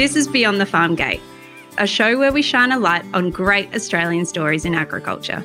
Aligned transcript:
This 0.00 0.16
is 0.16 0.26
Beyond 0.26 0.58
the 0.58 0.64
Farm 0.64 0.94
Gate, 0.94 1.20
a 1.76 1.86
show 1.86 2.18
where 2.18 2.32
we 2.32 2.40
shine 2.40 2.72
a 2.72 2.78
light 2.78 3.04
on 3.12 3.28
great 3.28 3.74
Australian 3.74 4.24
stories 4.24 4.64
in 4.64 4.74
agriculture. 4.74 5.44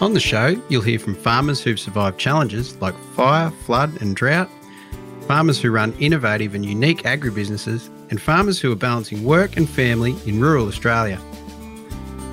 On 0.00 0.14
the 0.14 0.18
show, 0.18 0.60
you'll 0.68 0.82
hear 0.82 0.98
from 0.98 1.14
farmers 1.14 1.62
who've 1.62 1.78
survived 1.78 2.18
challenges 2.18 2.76
like 2.78 2.96
fire, 3.14 3.52
flood, 3.64 4.02
and 4.02 4.16
drought, 4.16 4.50
farmers 5.28 5.60
who 5.62 5.70
run 5.70 5.92
innovative 6.00 6.56
and 6.56 6.66
unique 6.66 7.04
agribusinesses, 7.04 7.88
and 8.10 8.20
farmers 8.20 8.58
who 8.58 8.72
are 8.72 8.74
balancing 8.74 9.22
work 9.22 9.56
and 9.56 9.70
family 9.70 10.16
in 10.26 10.40
rural 10.40 10.66
Australia. 10.66 11.20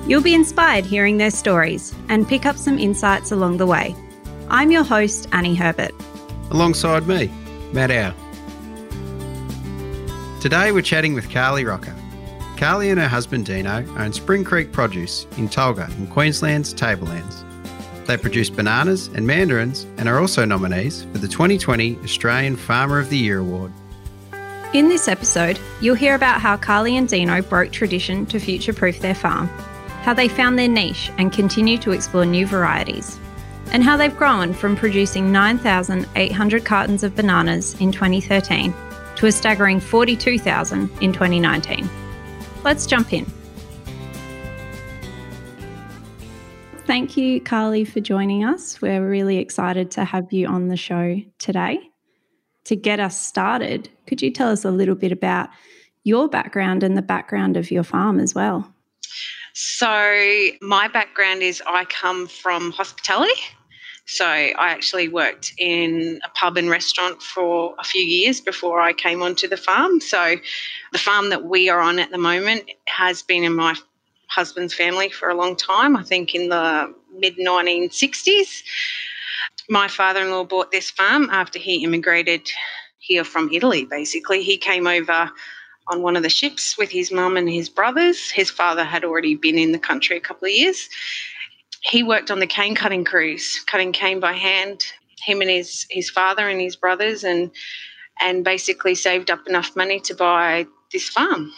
You'll 0.08 0.20
be 0.20 0.34
inspired 0.34 0.84
hearing 0.84 1.18
their 1.18 1.30
stories 1.30 1.94
and 2.08 2.26
pick 2.26 2.44
up 2.44 2.56
some 2.56 2.76
insights 2.76 3.30
along 3.30 3.58
the 3.58 3.66
way. 3.66 3.94
I'm 4.50 4.72
your 4.72 4.82
host, 4.82 5.28
Annie 5.30 5.54
Herbert. 5.54 5.92
Alongside 6.50 7.06
me, 7.06 7.30
Matt 7.72 7.90
Howe. 7.90 8.27
Today 10.40 10.70
we're 10.70 10.82
chatting 10.82 11.14
with 11.14 11.32
Carly 11.32 11.64
Rocker. 11.64 11.92
Carly 12.56 12.90
and 12.90 13.00
her 13.00 13.08
husband 13.08 13.44
Dino 13.44 13.84
own 13.96 14.12
Spring 14.12 14.44
Creek 14.44 14.70
Produce 14.70 15.26
in 15.36 15.48
Tolga 15.48 15.90
in 15.98 16.06
Queensland's 16.06 16.72
Tablelands. 16.72 17.44
They 18.06 18.16
produce 18.16 18.48
bananas 18.48 19.08
and 19.08 19.26
mandarins 19.26 19.82
and 19.96 20.08
are 20.08 20.20
also 20.20 20.44
nominees 20.44 21.02
for 21.10 21.18
the 21.18 21.26
2020 21.26 21.98
Australian 22.04 22.54
Farmer 22.54 23.00
of 23.00 23.10
the 23.10 23.16
Year 23.16 23.40
Award. 23.40 23.72
In 24.72 24.88
this 24.88 25.08
episode, 25.08 25.58
you'll 25.80 25.96
hear 25.96 26.14
about 26.14 26.40
how 26.40 26.56
Carly 26.56 26.96
and 26.96 27.08
Dino 27.08 27.42
broke 27.42 27.72
tradition 27.72 28.24
to 28.26 28.38
future 28.38 28.72
proof 28.72 29.00
their 29.00 29.16
farm, 29.16 29.48
how 30.02 30.14
they 30.14 30.28
found 30.28 30.56
their 30.56 30.68
niche 30.68 31.10
and 31.18 31.32
continue 31.32 31.78
to 31.78 31.90
explore 31.90 32.24
new 32.24 32.46
varieties, 32.46 33.18
and 33.72 33.82
how 33.82 33.96
they've 33.96 34.16
grown 34.16 34.54
from 34.54 34.76
producing 34.76 35.32
9,800 35.32 36.64
cartons 36.64 37.02
of 37.02 37.16
bananas 37.16 37.74
in 37.80 37.90
2013 37.90 38.72
to 39.18 39.26
a 39.26 39.32
staggering 39.32 39.80
42,000 39.80 40.88
in 41.02 41.12
2019. 41.12 41.90
Let's 42.62 42.86
jump 42.86 43.12
in. 43.12 43.26
Thank 46.86 47.16
you, 47.16 47.40
Carly, 47.40 47.84
for 47.84 47.98
joining 47.98 48.44
us. 48.44 48.80
We're 48.80 49.06
really 49.06 49.38
excited 49.38 49.90
to 49.92 50.04
have 50.04 50.32
you 50.32 50.46
on 50.46 50.68
the 50.68 50.76
show 50.76 51.20
today. 51.38 51.80
To 52.66 52.76
get 52.76 53.00
us 53.00 53.20
started, 53.20 53.88
could 54.06 54.22
you 54.22 54.30
tell 54.30 54.50
us 54.50 54.64
a 54.64 54.70
little 54.70 54.94
bit 54.94 55.10
about 55.10 55.48
your 56.04 56.28
background 56.28 56.84
and 56.84 56.96
the 56.96 57.02
background 57.02 57.56
of 57.56 57.72
your 57.72 57.82
farm 57.82 58.20
as 58.20 58.36
well? 58.36 58.72
So, 59.52 60.48
my 60.62 60.86
background 60.86 61.42
is 61.42 61.60
I 61.66 61.86
come 61.86 62.28
from 62.28 62.70
hospitality. 62.70 63.32
So, 64.10 64.24
I 64.24 64.70
actually 64.70 65.08
worked 65.08 65.52
in 65.58 66.18
a 66.24 66.30
pub 66.30 66.56
and 66.56 66.70
restaurant 66.70 67.22
for 67.22 67.74
a 67.78 67.84
few 67.84 68.00
years 68.00 68.40
before 68.40 68.80
I 68.80 68.94
came 68.94 69.22
onto 69.22 69.46
the 69.46 69.58
farm. 69.58 70.00
So, 70.00 70.36
the 70.92 70.98
farm 70.98 71.28
that 71.28 71.44
we 71.44 71.68
are 71.68 71.80
on 71.80 71.98
at 71.98 72.10
the 72.10 72.16
moment 72.16 72.70
has 72.86 73.22
been 73.22 73.44
in 73.44 73.54
my 73.54 73.76
husband's 74.28 74.72
family 74.72 75.10
for 75.10 75.28
a 75.28 75.34
long 75.34 75.56
time, 75.56 75.94
I 75.94 76.02
think 76.02 76.34
in 76.34 76.48
the 76.48 76.94
mid 77.12 77.36
1960s. 77.36 78.62
My 79.68 79.88
father 79.88 80.22
in 80.22 80.30
law 80.30 80.44
bought 80.44 80.70
this 80.70 80.88
farm 80.90 81.28
after 81.30 81.58
he 81.58 81.84
immigrated 81.84 82.48
here 82.98 83.24
from 83.24 83.50
Italy, 83.52 83.84
basically. 83.84 84.42
He 84.42 84.56
came 84.56 84.86
over 84.86 85.30
on 85.88 86.00
one 86.00 86.16
of 86.16 86.22
the 86.22 86.30
ships 86.30 86.78
with 86.78 86.90
his 86.90 87.12
mum 87.12 87.36
and 87.36 87.48
his 87.50 87.68
brothers. 87.68 88.30
His 88.30 88.48
father 88.48 88.84
had 88.84 89.04
already 89.04 89.34
been 89.34 89.58
in 89.58 89.72
the 89.72 89.78
country 89.78 90.16
a 90.16 90.20
couple 90.20 90.46
of 90.46 90.54
years. 90.54 90.88
He 91.82 92.02
worked 92.02 92.30
on 92.30 92.40
the 92.40 92.46
cane 92.46 92.74
cutting 92.74 93.04
crews, 93.04 93.64
cutting 93.66 93.92
cane 93.92 94.20
by 94.20 94.32
hand, 94.32 94.84
him 95.22 95.40
and 95.40 95.50
his, 95.50 95.86
his 95.90 96.10
father 96.10 96.48
and 96.48 96.60
his 96.60 96.76
brothers, 96.76 97.24
and 97.24 97.50
and 98.20 98.44
basically 98.44 98.94
saved 98.94 99.30
up 99.30 99.46
enough 99.46 99.76
money 99.76 100.00
to 100.00 100.14
buy 100.14 100.66
this 100.92 101.08
farm. 101.08 101.52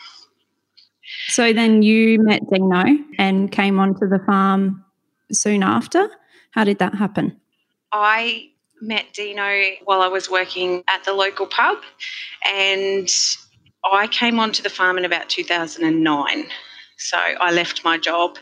So 1.29 1.53
then 1.53 1.83
you 1.83 2.23
met 2.23 2.43
Dino 2.51 2.85
and 3.19 3.51
came 3.51 3.79
onto 3.79 4.09
the 4.09 4.19
farm 4.27 4.85
soon 5.33 5.63
after. 5.63 6.11
How 6.53 6.65
did 6.65 6.79
that 6.79 6.95
happen? 6.95 7.41
I 7.93 8.51
met 8.81 9.07
Dino 9.13 9.63
while 9.85 10.03
I 10.03 10.09
was 10.09 10.31
working 10.31 10.83
at 10.89 11.05
the 11.05 11.13
local 11.13 11.47
pub, 11.47 11.79
and 12.47 13.09
I 13.91 14.07
came 14.07 14.39
onto 14.39 14.63
the 14.63 14.71
farm 14.71 14.99
in 14.99 15.05
about 15.05 15.29
2009. 15.29 16.45
So 16.99 17.17
I 17.17 17.51
left 17.51 17.85
my 17.85 17.97
job 17.97 18.39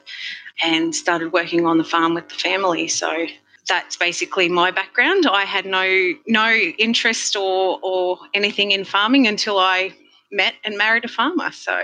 and 0.63 0.95
started 0.95 1.33
working 1.33 1.67
on 1.67 1.79
the 1.79 1.85
farm 1.85 2.15
with 2.15 2.29
the 2.29 2.35
family. 2.35 2.89
So 2.89 3.27
that's 3.69 3.97
basically 3.97 4.49
my 4.49 4.71
background. 4.71 5.27
I 5.27 5.45
had 5.45 5.67
no 5.67 6.13
no 6.27 6.53
interest 6.53 7.37
or 7.37 7.79
or 7.83 8.19
anything 8.35 8.73
in 8.73 8.85
farming 8.85 9.27
until 9.27 9.59
I 9.59 9.95
met 10.31 10.55
and 10.65 10.77
married 10.77 11.05
a 11.05 11.09
farmer. 11.09 11.53
So 11.53 11.79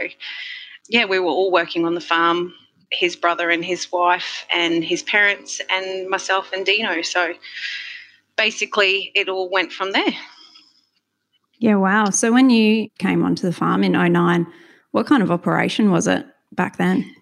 yeah, 0.89 1.05
we 1.05 1.19
were 1.19 1.31
all 1.31 1.51
working 1.51 1.85
on 1.87 1.95
the 1.95 2.01
farm 2.01 2.55
his 2.95 3.17
brother 3.17 3.51
and 3.51 3.65
his 3.65 3.91
wife, 3.93 4.47
and 4.55 4.85
his 4.85 5.03
parents, 5.03 5.61
and 5.71 6.09
myself 6.09 6.53
and 6.53 6.65
Dino. 6.65 7.03
So 7.03 7.35
basically, 8.37 9.12
it 9.15 9.29
all 9.29 9.51
went 9.51 9.73
from 9.73 9.93
there. 9.93 10.15
Yeah, 11.59 11.77
wow. 11.77 12.11
So 12.11 12.33
when 12.33 12.51
you 12.51 12.89
came 12.99 13.23
onto 13.25 13.47
the 13.47 13.53
farm 13.53 13.85
in 13.85 13.93
09, 13.93 14.47
what 14.91 15.06
kind 15.06 15.23
of 15.23 15.31
operation 15.31 15.91
was 15.91 16.06
it 16.06 16.27
back 16.53 16.77
then? 16.77 17.15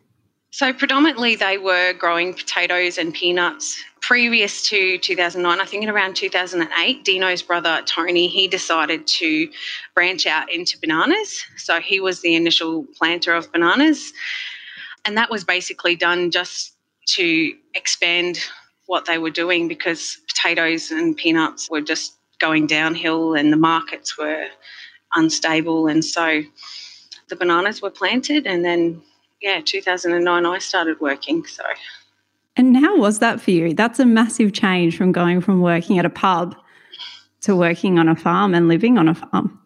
So 0.53 0.71
predominantly 0.71 1.35
they 1.35 1.57
were 1.57 1.95
growing 1.95 2.35
potatoes 2.35 2.99
and 2.99 3.15
peanuts. 3.15 3.83
Previous 4.03 4.69
to 4.69 4.99
2009, 4.99 5.59
I 5.59 5.65
think 5.65 5.83
in 5.83 5.89
around 5.89 6.15
2008, 6.15 7.05
Dino's 7.07 7.41
brother 7.41 7.81
Tony, 7.87 8.29
he 8.29 8.49
decided 8.49 9.07
to 9.07 9.49
branch 9.95 10.27
out 10.27 10.53
into 10.53 10.79
bananas. 10.79 11.43
So 11.57 11.81
he 11.81 12.01
was 12.01 12.21
the 12.21 12.35
initial 12.35 12.85
planter 12.99 13.33
of 13.33 13.51
bananas. 13.51 14.13
And 15.07 15.17
that 15.17 15.31
was 15.31 15.43
basically 15.43 15.97
done 15.97 16.31
just 16.31 16.75
to 17.15 17.55
expand 17.75 18.39
what 18.89 19.07
they 19.07 19.17
were 19.17 19.31
doing 19.31 19.69
because 19.69 20.19
potatoes 20.29 20.91
and 20.91 21.17
peanuts 21.17 21.71
were 21.71 21.81
just 21.81 22.13
going 22.41 22.67
downhill 22.67 23.33
and 23.33 23.51
the 23.51 23.57
markets 23.57 24.19
were 24.19 24.49
unstable. 25.15 25.87
And 25.87 26.05
so 26.05 26.43
the 27.31 27.37
bananas 27.37 27.81
were 27.81 27.91
planted 27.91 28.47
and 28.47 28.63
then 28.63 29.01
yeah, 29.43 29.61
2009, 29.65 30.47
I 30.47 30.59
started 30.59 31.01
working. 31.01 31.45
So. 31.47 31.65
And 32.57 32.77
how 32.77 32.97
was 32.97 33.19
that 33.19 33.41
for 33.41 33.51
you? 33.51 33.75
That's 33.75 33.99
a 33.99 34.07
massive 34.07 34.53
change 34.53 34.97
from 34.97 35.13
going 35.13 35.41
from 35.41 35.61
working 35.61 35.99
at 35.99 36.05
a 36.05 36.11
pub 36.11 36.55
to 37.43 37.57
working 37.57 37.99
on 37.99 38.09
a 38.09 38.17
farm 38.17 38.55
and 38.55 38.69
living 38.69 38.99
on 38.99 39.09
a 39.09 39.15
farm. 39.15 39.59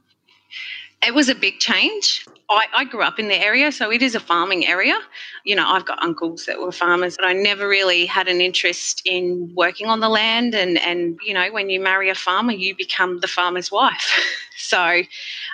It 1.06 1.14
was 1.14 1.28
a 1.28 1.34
big 1.34 1.58
change. 1.58 2.26
I, 2.48 2.64
I, 2.74 2.84
grew 2.84 3.02
up 3.02 3.18
in 3.18 3.28
the 3.28 3.34
area, 3.34 3.70
so 3.72 3.90
it 3.90 4.02
is 4.02 4.14
a 4.14 4.20
farming 4.20 4.66
area. 4.66 4.96
You 5.44 5.56
know, 5.56 5.64
I've 5.66 5.84
got 5.84 6.02
uncles 6.02 6.46
that 6.46 6.60
were 6.60 6.72
farmers, 6.72 7.16
but 7.16 7.26
I 7.26 7.32
never 7.32 7.68
really 7.68 8.06
had 8.06 8.28
an 8.28 8.40
interest 8.40 9.02
in 9.04 9.52
working 9.54 9.88
on 9.88 10.00
the 10.00 10.08
land. 10.08 10.54
And, 10.54 10.78
and 10.78 11.18
you 11.24 11.34
know, 11.34 11.52
when 11.52 11.70
you 11.70 11.80
marry 11.80 12.08
a 12.08 12.14
farmer, 12.14 12.52
you 12.52 12.74
become 12.74 13.18
the 13.20 13.28
farmer's 13.28 13.70
wife. 13.70 14.10
so 14.56 15.02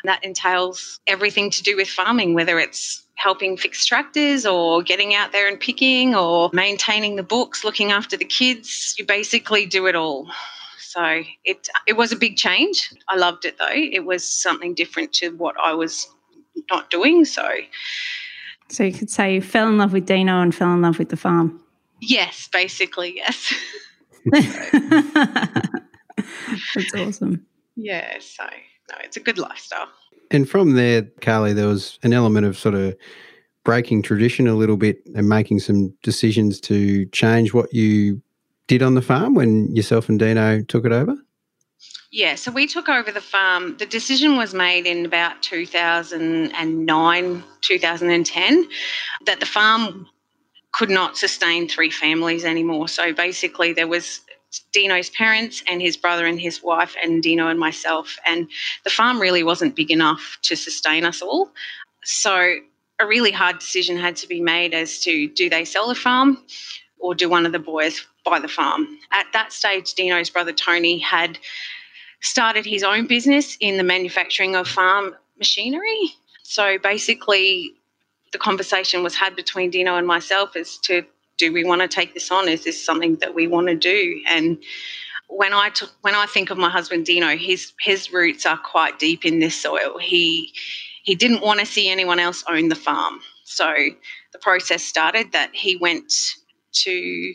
that 0.04 0.22
entails 0.22 1.00
everything 1.06 1.50
to 1.50 1.62
do 1.62 1.76
with 1.76 1.88
farming, 1.88 2.34
whether 2.34 2.58
it's 2.58 3.01
helping 3.22 3.56
fix 3.56 3.86
tractors 3.86 4.44
or 4.44 4.82
getting 4.82 5.14
out 5.14 5.30
there 5.30 5.46
and 5.46 5.60
picking 5.60 6.14
or 6.14 6.50
maintaining 6.52 7.14
the 7.14 7.22
books, 7.22 7.62
looking 7.62 7.92
after 7.92 8.16
the 8.16 8.24
kids. 8.24 8.96
You 8.98 9.06
basically 9.06 9.64
do 9.64 9.86
it 9.86 9.94
all. 9.94 10.28
So 10.78 11.22
it 11.44 11.68
it 11.86 11.92
was 11.94 12.10
a 12.10 12.16
big 12.16 12.36
change. 12.36 12.92
I 13.08 13.16
loved 13.16 13.44
it 13.44 13.58
though. 13.58 13.66
It 13.70 14.04
was 14.04 14.24
something 14.24 14.74
different 14.74 15.12
to 15.14 15.30
what 15.30 15.54
I 15.62 15.72
was 15.72 16.08
not 16.70 16.90
doing. 16.90 17.24
So 17.24 17.48
So 18.68 18.82
you 18.82 18.92
could 18.92 19.08
say 19.10 19.34
you 19.34 19.40
fell 19.40 19.68
in 19.68 19.78
love 19.78 19.92
with 19.92 20.04
Dino 20.04 20.40
and 20.40 20.52
fell 20.54 20.72
in 20.72 20.82
love 20.82 20.98
with 20.98 21.10
the 21.10 21.16
farm. 21.16 21.60
Yes, 22.00 22.48
basically, 22.52 23.14
yes. 23.14 23.54
That's 26.74 26.94
awesome. 26.96 27.46
Yeah, 27.76 28.18
so 28.18 28.44
no, 28.90 28.96
it's 29.04 29.16
a 29.16 29.20
good 29.20 29.38
lifestyle. 29.38 29.88
And 30.32 30.48
from 30.48 30.72
there, 30.72 31.02
Carly, 31.20 31.52
there 31.52 31.68
was 31.68 32.00
an 32.02 32.12
element 32.12 32.46
of 32.46 32.58
sort 32.58 32.74
of 32.74 32.96
breaking 33.64 34.02
tradition 34.02 34.48
a 34.48 34.54
little 34.54 34.76
bit 34.76 35.06
and 35.14 35.28
making 35.28 35.60
some 35.60 35.94
decisions 36.02 36.60
to 36.62 37.06
change 37.06 37.54
what 37.54 37.72
you 37.72 38.20
did 38.66 38.82
on 38.82 38.94
the 38.94 39.02
farm 39.02 39.34
when 39.34 39.72
yourself 39.76 40.08
and 40.08 40.18
Dino 40.18 40.62
took 40.62 40.84
it 40.86 40.92
over? 40.92 41.14
Yeah, 42.10 42.34
so 42.34 42.50
we 42.50 42.66
took 42.66 42.88
over 42.88 43.12
the 43.12 43.20
farm. 43.20 43.76
The 43.76 43.86
decision 43.86 44.36
was 44.36 44.54
made 44.54 44.86
in 44.86 45.06
about 45.06 45.40
2009, 45.42 47.44
2010 47.60 48.68
that 49.26 49.38
the 49.40 49.46
farm 49.46 50.08
could 50.72 50.90
not 50.90 51.16
sustain 51.16 51.68
three 51.68 51.90
families 51.90 52.44
anymore. 52.44 52.88
So 52.88 53.12
basically, 53.12 53.72
there 53.72 53.88
was 53.88 54.20
Dino's 54.72 55.10
parents 55.10 55.62
and 55.68 55.80
his 55.80 55.96
brother 55.96 56.26
and 56.26 56.40
his 56.40 56.62
wife, 56.62 56.94
and 57.02 57.22
Dino 57.22 57.48
and 57.48 57.58
myself. 57.58 58.18
And 58.26 58.48
the 58.84 58.90
farm 58.90 59.20
really 59.20 59.42
wasn't 59.42 59.76
big 59.76 59.90
enough 59.90 60.38
to 60.42 60.56
sustain 60.56 61.04
us 61.04 61.22
all. 61.22 61.50
So 62.04 62.56
a 63.00 63.06
really 63.06 63.32
hard 63.32 63.58
decision 63.58 63.96
had 63.96 64.16
to 64.16 64.28
be 64.28 64.40
made 64.40 64.74
as 64.74 65.00
to 65.00 65.28
do 65.28 65.48
they 65.48 65.64
sell 65.64 65.88
the 65.88 65.94
farm 65.94 66.38
or 66.98 67.14
do 67.14 67.28
one 67.28 67.46
of 67.46 67.52
the 67.52 67.58
boys 67.58 68.06
buy 68.24 68.38
the 68.38 68.48
farm. 68.48 68.86
At 69.10 69.26
that 69.32 69.52
stage, 69.52 69.94
Dino's 69.94 70.30
brother 70.30 70.52
Tony 70.52 70.98
had 70.98 71.38
started 72.20 72.64
his 72.64 72.84
own 72.84 73.06
business 73.06 73.56
in 73.60 73.76
the 73.76 73.82
manufacturing 73.82 74.54
of 74.54 74.68
farm 74.68 75.14
machinery. 75.38 76.14
So 76.44 76.78
basically, 76.78 77.74
the 78.32 78.38
conversation 78.38 79.02
was 79.02 79.14
had 79.14 79.34
between 79.34 79.70
Dino 79.70 79.96
and 79.96 80.06
myself 80.06 80.56
as 80.56 80.78
to 80.78 81.04
do 81.38 81.52
we 81.52 81.64
want 81.64 81.82
to 81.82 81.88
take 81.88 82.14
this 82.14 82.30
on? 82.30 82.48
Is 82.48 82.64
this 82.64 82.84
something 82.84 83.16
that 83.16 83.34
we 83.34 83.46
want 83.46 83.68
to 83.68 83.74
do? 83.74 84.22
And 84.28 84.58
when 85.28 85.52
I 85.52 85.70
when 86.02 86.14
I 86.14 86.26
think 86.26 86.50
of 86.50 86.58
my 86.58 86.70
husband 86.70 87.06
Dino, 87.06 87.36
his 87.36 87.72
his 87.80 88.12
roots 88.12 88.46
are 88.46 88.58
quite 88.58 88.98
deep 88.98 89.24
in 89.24 89.38
this 89.38 89.56
soil. 89.60 89.98
He 89.98 90.52
he 91.02 91.14
didn't 91.14 91.42
want 91.42 91.60
to 91.60 91.66
see 91.66 91.88
anyone 91.90 92.18
else 92.18 92.44
own 92.48 92.68
the 92.68 92.74
farm, 92.74 93.20
so 93.44 93.74
the 94.32 94.38
process 94.38 94.82
started 94.84 95.32
that 95.32 95.50
he 95.54 95.76
went 95.76 96.12
to 96.72 97.34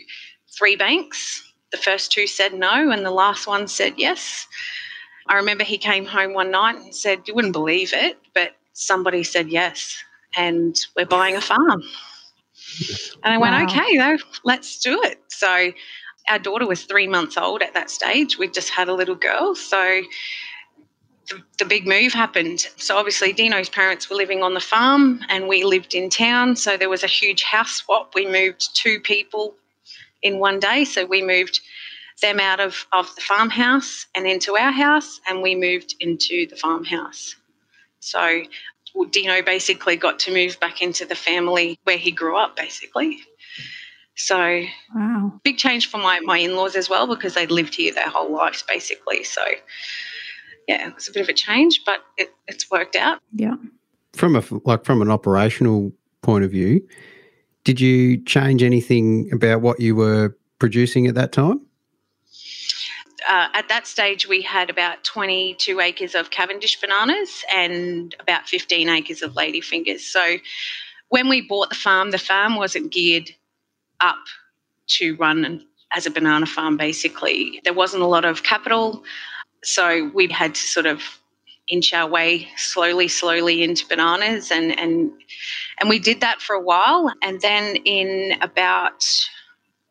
three 0.58 0.76
banks. 0.76 1.44
The 1.72 1.78
first 1.78 2.12
two 2.12 2.28
said 2.28 2.54
no, 2.54 2.92
and 2.92 3.06
the 3.06 3.12
last 3.12 3.48
one 3.48 3.68
said 3.68 3.96
yes. 3.98 4.48
I 5.28 5.36
remember 5.36 5.64
he 5.64 5.78
came 5.78 6.06
home 6.06 6.34
one 6.34 6.52
night 6.52 6.78
and 6.78 6.96
said, 6.96 7.28
"You 7.28 7.36
wouldn't 7.36 7.54
believe 7.54 7.94
it, 7.94 8.18
but 8.34 8.56
somebody 8.74 9.24
said 9.24 9.50
yes, 9.50 9.98
and 10.36 10.80
we're 10.96 11.06
buying 11.06 11.36
a 11.36 11.42
farm." 11.42 11.84
And 13.24 13.34
I 13.34 13.38
went, 13.38 13.70
"Okay, 13.70 13.98
though, 13.98 14.18
let's 14.44 14.80
do 14.80 15.02
it." 15.04 15.22
So 15.30 15.72
our 16.28 16.40
daughter 16.40 16.68
was 16.68 16.84
three 16.84 17.08
months 17.08 17.38
old 17.38 17.62
at 17.62 17.74
that 17.74 17.90
stage. 17.90 18.38
We 18.38 18.48
just 18.50 18.70
had 18.70 18.90
a 18.90 18.94
little 18.94 19.16
girl. 19.16 19.56
So 19.56 20.02
the, 21.30 21.44
the, 21.58 21.66
big 21.66 21.88
move 21.88 22.14
happened. 22.14 22.68
So 22.78 22.98
obviously, 22.98 23.34
Dino's 23.34 23.70
parents 23.70 24.10
were 24.10 24.16
living 24.16 24.44
on 24.44 24.54
the 24.54 24.60
farm 24.60 25.22
and 25.30 25.48
we 25.48 25.64
lived 25.64 25.94
in 25.94 26.10
town. 26.10 26.56
So 26.56 26.78
there 26.78 26.90
was 26.90 27.04
a 27.04 27.08
huge 27.08 27.44
house 27.44 27.72
swap. 27.72 28.14
We 28.16 28.26
moved 28.26 28.76
two 28.76 29.00
people 29.00 29.56
in 30.22 30.40
one 30.40 30.60
day. 30.60 30.86
So 30.86 31.06
we 31.06 31.22
moved 31.22 31.62
them 32.22 32.40
out 32.40 32.60
of, 32.60 32.88
of 32.94 33.14
the 33.16 33.22
farmhouse 33.22 34.08
and 34.16 34.26
into 34.26 34.58
our 34.58 34.72
house, 34.72 35.22
and 35.28 35.42
we 35.42 35.56
moved 35.56 35.96
into 36.00 36.48
the 36.48 36.56
farmhouse. 36.56 37.36
So 38.00 38.42
Dino 39.06 39.42
basically 39.42 39.96
got 39.96 40.20
to 40.20 40.34
move 40.34 40.60
back 40.60 40.82
into 40.82 41.06
the 41.06 41.16
family 41.16 41.80
where 41.84 41.98
he 41.98 42.12
grew 42.12 42.38
up, 42.38 42.56
basically. 42.56 43.20
So, 44.16 44.64
wow. 44.96 45.40
big 45.44 45.58
change 45.58 45.90
for 45.90 46.00
my, 46.00 46.20
my 46.22 46.40
in 46.40 46.56
laws 46.56 46.76
as 46.76 46.90
well 46.90 47.06
because 47.08 47.36
they'd 47.36 47.52
lived 47.52 47.76
here 47.76 47.94
their 47.94 48.10
whole 48.10 48.34
lives 48.34 48.64
basically. 48.68 49.24
So, 49.24 49.42
yeah, 50.68 50.88
it 50.88 50.96
was 50.96 51.08
a 51.08 51.12
bit 51.12 51.22
of 51.22 51.30
a 51.30 51.34
change, 51.34 51.82
but 51.86 52.00
it, 52.18 52.34
it's 52.48 52.70
worked 52.72 52.96
out. 52.96 53.20
Yeah. 53.34 53.56
From 54.14 54.36
a 54.36 54.44
like 54.66 54.84
from 54.84 55.04
an 55.04 55.12
operational 55.12 55.92
point 56.24 56.44
of 56.44 56.50
view, 56.50 56.82
did 57.64 57.80
you 57.80 58.18
change 58.24 58.64
anything 58.64 59.30
about 59.32 59.62
what 59.62 59.80
you 59.80 59.96
were 59.96 60.36
producing 60.58 61.06
at 61.06 61.14
that 61.14 61.32
time? 61.32 61.67
Uh, 63.28 63.48
at 63.54 63.68
that 63.68 63.86
stage, 63.86 64.28
we 64.28 64.42
had 64.42 64.70
about 64.70 65.04
22 65.04 65.80
acres 65.80 66.16
of 66.16 66.30
Cavendish 66.30 66.80
bananas 66.80 67.44
and 67.54 68.16
about 68.20 68.48
15 68.48 68.88
acres 68.88 69.22
of 69.22 69.34
ladyfingers. 69.34 70.00
So, 70.00 70.38
when 71.10 71.30
we 71.30 71.42
bought 71.42 71.70
the 71.70 71.76
farm, 71.76 72.12
the 72.12 72.18
farm 72.18 72.56
wasn't 72.56 72.92
geared 72.92 73.32
up 74.02 74.18
to 74.88 75.16
run 75.16 75.66
as 75.94 76.06
a 76.06 76.12
banana 76.12 76.46
farm, 76.46 76.78
basically. 76.78 77.62
There 77.64 77.74
wasn't 77.74 78.04
a 78.04 78.08
lot 78.08 78.26
of 78.26 78.44
capital, 78.44 79.04
so 79.64 80.12
we 80.14 80.28
had 80.28 80.56
to 80.56 80.62
sort 80.62 80.86
of 80.86 81.02
inch 81.68 81.94
our 81.94 82.08
way 82.08 82.48
slowly, 82.56 83.08
slowly 83.08 83.64
into 83.64 83.86
bananas, 83.88 84.52
and 84.52 84.78
and 84.80 85.12
and 85.80 85.90
we 85.90 86.00
did 86.00 86.22
that 86.22 86.42
for 86.42 86.56
a 86.56 86.62
while, 86.62 87.14
and 87.22 87.42
then 87.42 87.76
in 87.78 88.38
about 88.42 89.06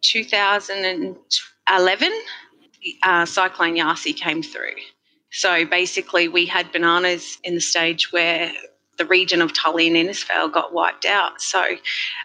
2011, 0.02 2.12
uh, 3.02 3.24
Cyclone 3.24 3.76
Yasi 3.76 4.12
came 4.12 4.42
through. 4.42 4.76
So 5.30 5.64
basically, 5.64 6.28
we 6.28 6.46
had 6.46 6.72
bananas 6.72 7.38
in 7.44 7.54
the 7.54 7.60
stage 7.60 8.12
where 8.12 8.52
the 8.96 9.04
region 9.04 9.42
of 9.42 9.52
Tully 9.52 9.86
and 9.86 9.96
Innisfail 9.96 10.52
got 10.52 10.72
wiped 10.72 11.04
out. 11.04 11.40
So 11.40 11.62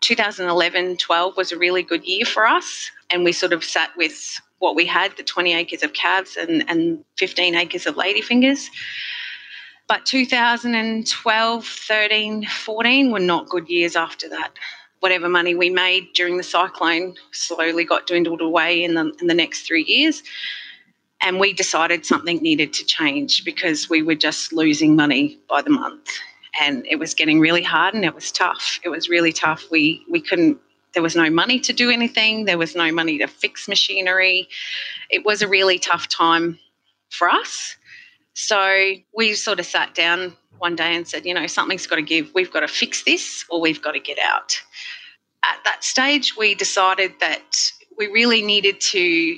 2011 0.01 0.97
12 0.97 1.37
was 1.37 1.51
a 1.51 1.57
really 1.57 1.83
good 1.83 2.05
year 2.05 2.25
for 2.25 2.47
us. 2.47 2.89
And 3.09 3.23
we 3.23 3.31
sort 3.33 3.53
of 3.53 3.63
sat 3.63 3.89
with 3.97 4.39
what 4.59 4.75
we 4.75 4.85
had 4.85 5.17
the 5.17 5.23
20 5.23 5.53
acres 5.53 5.83
of 5.83 5.91
cavs 5.93 6.37
and, 6.37 6.63
and 6.69 7.03
15 7.17 7.55
acres 7.55 7.85
of 7.85 7.95
ladyfingers. 7.95 8.67
But 9.87 10.05
2012, 10.05 11.65
13, 11.65 12.45
14 12.45 13.11
were 13.11 13.19
not 13.19 13.49
good 13.49 13.67
years 13.67 13.95
after 13.97 14.29
that. 14.29 14.51
Whatever 15.01 15.29
money 15.29 15.53
we 15.53 15.69
made 15.69 16.13
during 16.13 16.37
the 16.37 16.43
cyclone 16.43 17.15
slowly 17.31 17.83
got 17.83 18.07
dwindled 18.07 18.41
away 18.41 18.83
in 18.83 18.95
the, 18.95 19.13
in 19.21 19.27
the 19.27 19.33
next 19.35 19.67
three 19.67 19.83
years. 19.83 20.23
And 21.21 21.39
we 21.39 21.53
decided 21.53 22.05
something 22.05 22.37
needed 22.37 22.73
to 22.73 22.85
change 22.85 23.45
because 23.45 23.89
we 23.89 24.01
were 24.01 24.15
just 24.15 24.53
losing 24.53 24.95
money 24.95 25.37
by 25.47 25.61
the 25.61 25.69
month 25.69 26.07
and 26.59 26.85
it 26.87 26.97
was 26.97 27.13
getting 27.13 27.39
really 27.39 27.63
hard 27.63 27.93
and 27.93 28.03
it 28.03 28.15
was 28.15 28.31
tough. 28.31 28.79
It 28.83 28.89
was 28.89 29.09
really 29.09 29.31
tough. 29.31 29.65
We 29.71 30.05
we 30.09 30.21
couldn't 30.21 30.59
there 30.93 31.03
was 31.03 31.15
no 31.15 31.29
money 31.29 31.59
to 31.61 31.73
do 31.73 31.89
anything. 31.89 32.45
There 32.45 32.57
was 32.57 32.75
no 32.75 32.91
money 32.91 33.17
to 33.19 33.27
fix 33.27 33.67
machinery. 33.67 34.49
It 35.09 35.25
was 35.25 35.41
a 35.41 35.47
really 35.47 35.79
tough 35.79 36.09
time 36.09 36.59
for 37.09 37.29
us. 37.29 37.77
So 38.33 38.93
we 39.15 39.33
sort 39.33 39.59
of 39.59 39.65
sat 39.65 39.95
down 39.95 40.35
one 40.57 40.75
day 40.75 40.95
and 40.95 41.07
said, 41.07 41.25
you 41.25 41.33
know, 41.33 41.47
something's 41.47 41.87
got 41.87 41.95
to 41.95 42.01
give. 42.01 42.31
We've 42.33 42.51
got 42.51 42.61
to 42.61 42.67
fix 42.67 43.03
this 43.03 43.45
or 43.49 43.59
we've 43.61 43.81
got 43.81 43.93
to 43.93 43.99
get 43.99 44.19
out. 44.19 44.59
At 45.43 45.57
that 45.65 45.83
stage, 45.83 46.35
we 46.37 46.53
decided 46.53 47.13
that 47.19 47.57
we 47.97 48.07
really 48.07 48.41
needed 48.41 48.79
to 48.81 49.37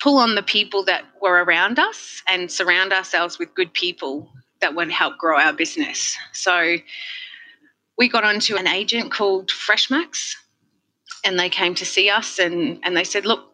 pull 0.00 0.18
on 0.18 0.34
the 0.34 0.42
people 0.42 0.84
that 0.84 1.04
were 1.22 1.42
around 1.42 1.78
us 1.78 2.22
and 2.28 2.50
surround 2.50 2.92
ourselves 2.92 3.38
with 3.38 3.54
good 3.54 3.72
people 3.72 4.30
that 4.60 4.74
would 4.74 4.90
help 4.90 5.16
grow 5.18 5.38
our 5.38 5.52
business. 5.52 6.16
So 6.32 6.76
we 7.96 8.08
got 8.08 8.24
onto 8.24 8.56
an 8.56 8.66
agent 8.66 9.12
called 9.12 9.48
Freshmax 9.48 10.34
and 11.24 11.38
they 11.38 11.48
came 11.48 11.74
to 11.76 11.86
see 11.86 12.10
us 12.10 12.38
and, 12.38 12.78
and 12.82 12.96
they 12.96 13.04
said, 13.04 13.24
look, 13.24 13.50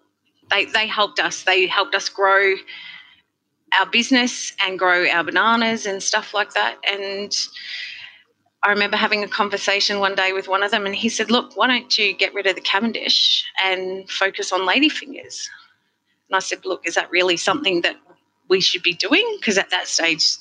they, 0.50 0.64
they 0.64 0.88
helped 0.88 1.20
us. 1.20 1.44
They 1.44 1.66
helped 1.66 1.94
us 1.94 2.08
grow 2.08 2.54
our 3.78 3.86
business 3.86 4.52
and 4.64 4.78
grow 4.78 5.08
our 5.08 5.24
bananas 5.24 5.86
and 5.86 6.02
stuff 6.02 6.34
like 6.34 6.54
that. 6.54 6.78
And 6.90 7.36
I 8.62 8.70
remember 8.70 8.96
having 8.96 9.24
a 9.24 9.28
conversation 9.28 10.00
one 10.00 10.14
day 10.14 10.32
with 10.32 10.48
one 10.48 10.62
of 10.62 10.70
them, 10.70 10.86
and 10.86 10.94
he 10.94 11.08
said, 11.08 11.30
Look, 11.30 11.56
why 11.56 11.66
don't 11.66 11.96
you 11.96 12.12
get 12.12 12.34
rid 12.34 12.46
of 12.46 12.54
the 12.54 12.60
Cavendish 12.60 13.44
and 13.64 14.08
focus 14.10 14.52
on 14.52 14.60
ladyfingers? 14.60 15.48
And 16.28 16.36
I 16.36 16.40
said, 16.40 16.64
Look, 16.64 16.86
is 16.86 16.94
that 16.94 17.10
really 17.10 17.36
something 17.36 17.80
that 17.82 17.96
we 18.48 18.60
should 18.60 18.82
be 18.82 18.94
doing? 18.94 19.36
Because 19.38 19.56
at 19.56 19.70
that 19.70 19.86
stage, 19.86 20.36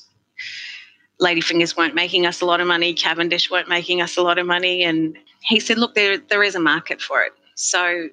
Ladyfingers 1.20 1.76
weren't 1.76 1.94
making 1.94 2.26
us 2.26 2.40
a 2.40 2.46
lot 2.46 2.60
of 2.60 2.66
money, 2.66 2.94
Cavendish 2.94 3.50
weren't 3.50 3.68
making 3.68 4.00
us 4.00 4.16
a 4.16 4.22
lot 4.22 4.38
of 4.38 4.46
money. 4.46 4.82
And 4.82 5.16
he 5.42 5.60
said, 5.60 5.76
look, 5.78 5.94
there, 5.94 6.16
there 6.16 6.42
is 6.42 6.54
a 6.54 6.60
market 6.60 7.00
for 7.00 7.22
it. 7.22 7.32
So 7.56 8.08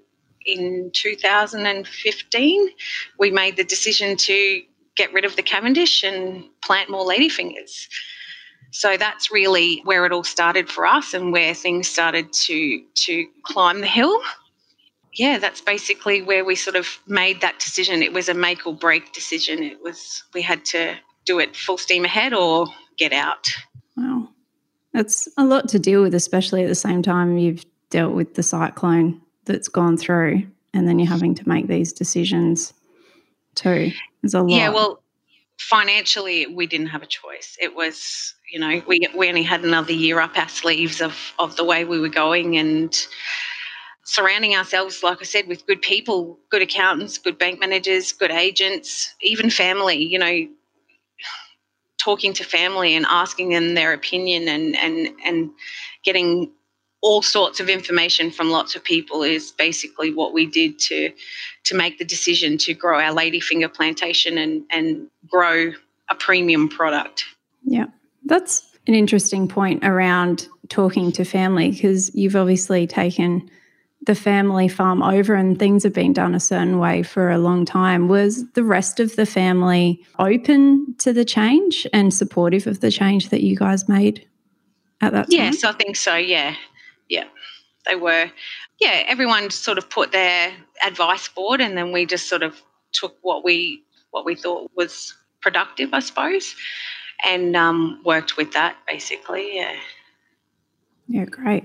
in 0.46 0.92
2015, 0.94 2.70
we 3.18 3.32
made 3.32 3.56
the 3.56 3.64
decision 3.64 4.18
to 4.18 4.62
get 4.98 5.14
rid 5.14 5.24
of 5.26 5.36
the 5.36 5.44
Cavendish 5.44 6.04
and 6.04 6.44
plant 6.64 6.90
more 6.90 7.06
ladyfingers. 7.06 7.88
So 8.72 8.98
that's 8.98 9.32
really 9.32 9.82
where 9.86 10.06
it 10.06 10.12
all 10.12 10.24
started 10.24 10.70
for 10.70 10.86
us 10.86 11.14
and 11.14 11.32
where 11.32 11.54
things 11.54 11.88
started 11.88 12.34
to 12.34 12.82
to 13.06 13.26
climb 13.44 13.82
the 13.82 13.88
hill. 13.88 14.20
Yeah, 15.14 15.40
that's 15.40 15.62
basically 15.62 16.22
where 16.22 16.46
we 16.46 16.56
sort 16.56 16.76
of 16.76 17.00
made 17.08 17.42
that 17.42 17.60
decision. 17.60 18.04
It 18.04 18.14
was 18.14 18.30
a 18.30 18.34
make 18.34 18.68
or 18.68 18.76
break 18.76 19.14
decision. 19.14 19.64
It 19.64 19.82
was 19.82 20.24
we 20.34 20.42
had 20.42 20.66
to 20.66 20.96
do 21.26 21.40
it 21.40 21.56
full 21.56 21.78
steam 21.78 22.06
ahead 22.06 22.34
or 22.34 22.68
get 22.98 23.14
out. 23.14 23.48
Wow. 23.96 24.30
That's 24.94 25.28
a 25.38 25.46
lot 25.46 25.70
to 25.70 25.80
deal 25.80 26.02
with, 26.02 26.14
especially 26.14 26.64
at 26.64 26.68
the 26.68 26.76
same 26.76 27.02
time 27.02 27.38
you've 27.38 27.66
dealt 27.90 28.14
with 28.14 28.34
the 28.34 28.44
cyclone 28.44 29.22
that's 29.46 29.68
gone 29.68 29.98
through, 29.98 30.44
and 30.74 30.88
then 30.88 31.00
you're 31.00 31.08
having 31.08 31.36
to 31.36 31.48
make 31.48 31.68
these 31.68 31.94
decisions 31.94 32.74
too. 33.58 33.92
There's 34.22 34.34
a 34.34 34.42
lot. 34.42 34.52
Yeah, 34.52 34.70
well, 34.70 35.04
financially, 35.60 36.48
we 36.48 36.68
didn't 36.68 36.88
have 36.88 37.04
a 37.04 37.08
choice. 37.08 37.58
It 37.60 37.76
was, 37.76 38.34
you 38.52 38.60
know, 38.60 38.82
we, 38.88 39.08
we 39.16 39.28
only 39.28 39.44
had 39.44 39.64
another 39.64 39.94
year 39.94 40.20
up 40.20 40.38
our 40.38 40.50
sleeves 40.50 41.02
of, 41.02 41.34
of 41.40 41.56
the 41.56 41.66
way 41.66 41.84
we 41.84 42.00
were 42.00 42.10
going 42.10 42.58
and 42.58 42.96
surrounding 44.04 44.56
ourselves, 44.56 45.04
like 45.04 45.18
I 45.20 45.26
said, 45.26 45.48
with 45.48 45.66
good 45.68 45.82
people, 45.82 46.40
good 46.50 46.62
accountants, 46.62 47.18
good 47.18 47.38
bank 47.38 47.60
managers, 47.60 48.14
good 48.14 48.32
agents, 48.32 49.14
even 49.22 49.50
family. 49.50 49.98
You 49.98 50.20
know, 50.20 50.48
talking 52.00 52.34
to 52.34 52.44
family 52.44 52.96
and 52.96 53.06
asking 53.10 53.50
them 53.50 53.74
their 53.74 53.92
opinion 53.94 54.48
and 54.48 54.78
and 54.78 55.10
and 55.26 55.50
getting 56.04 56.52
all 57.02 57.22
sorts 57.22 57.60
of 57.60 57.70
information 57.70 58.32
from 58.32 58.50
lots 58.50 58.76
of 58.76 58.84
people 58.84 59.24
is 59.24 59.52
basically 59.52 60.14
what 60.14 60.34
we 60.34 60.46
did 60.46 60.80
to 60.80 61.12
to 61.64 61.76
make 61.76 62.00
the 62.00 62.06
decision 62.06 62.58
to 62.58 62.74
grow 62.74 63.00
our 63.00 63.16
ladyfinger 63.16 63.74
plantation 63.74 64.38
and 64.38 64.64
and 64.72 65.08
grow 65.30 65.72
a 66.10 66.16
premium 66.16 66.70
product. 66.70 67.26
Yeah. 67.64 67.86
That's 68.26 68.66
an 68.88 68.96
interesting 68.96 69.48
point 69.48 69.84
around 69.84 70.48
talking 70.70 71.12
to 71.14 71.24
family 71.24 71.72
because 71.72 72.14
you've 72.16 72.36
obviously 72.36 72.88
taken 72.88 73.50
the 74.06 74.16
family 74.16 74.70
farm 74.70 75.04
over 75.04 75.36
and 75.36 75.60
things 75.60 75.84
have 75.84 75.94
been 75.94 76.14
done 76.14 76.34
a 76.34 76.40
certain 76.40 76.80
way 76.80 77.04
for 77.04 77.30
a 77.30 77.38
long 77.38 77.66
time, 77.66 78.08
was 78.08 78.50
the 78.52 78.64
rest 78.64 79.00
of 79.02 79.16
the 79.18 79.26
family 79.26 80.02
open 80.18 80.96
to 81.00 81.12
the 81.12 81.26
change 81.26 81.86
and 81.92 82.14
supportive 82.14 82.68
of 82.68 82.80
the 82.80 82.90
change 82.90 83.30
that 83.30 83.44
you 83.44 83.56
guys 83.56 83.90
made 83.90 84.26
at 85.02 85.12
that 85.12 85.24
time? 85.24 85.32
Yes, 85.32 85.64
I 85.64 85.74
think 85.74 85.98
so. 85.98 86.16
Yeah. 86.16 86.56
Yeah. 87.10 87.26
They 87.88 87.96
were. 87.96 88.30
Yeah, 88.80 89.04
everyone 89.08 89.50
sort 89.50 89.78
of 89.78 89.90
put 89.90 90.12
their 90.12 90.52
advice 90.86 91.28
board, 91.30 91.62
and 91.62 91.78
then 91.78 91.92
we 91.92 92.06
just 92.06 92.30
sort 92.30 92.44
of 92.44 92.62
took 92.92 93.16
what 93.22 93.44
we 93.44 93.84
what 94.12 94.26
we 94.26 94.36
thought 94.36 94.70
was 94.76 95.14
productive, 95.42 95.94
I 95.94 96.00
suppose, 96.00 96.56
and 97.26 97.56
um, 97.56 98.02
worked 98.06 98.38
with 98.38 98.54
that 98.54 98.78
basically. 98.88 99.58
Yeah. 99.58 99.76
Yeah, 101.08 101.26
great. 101.26 101.64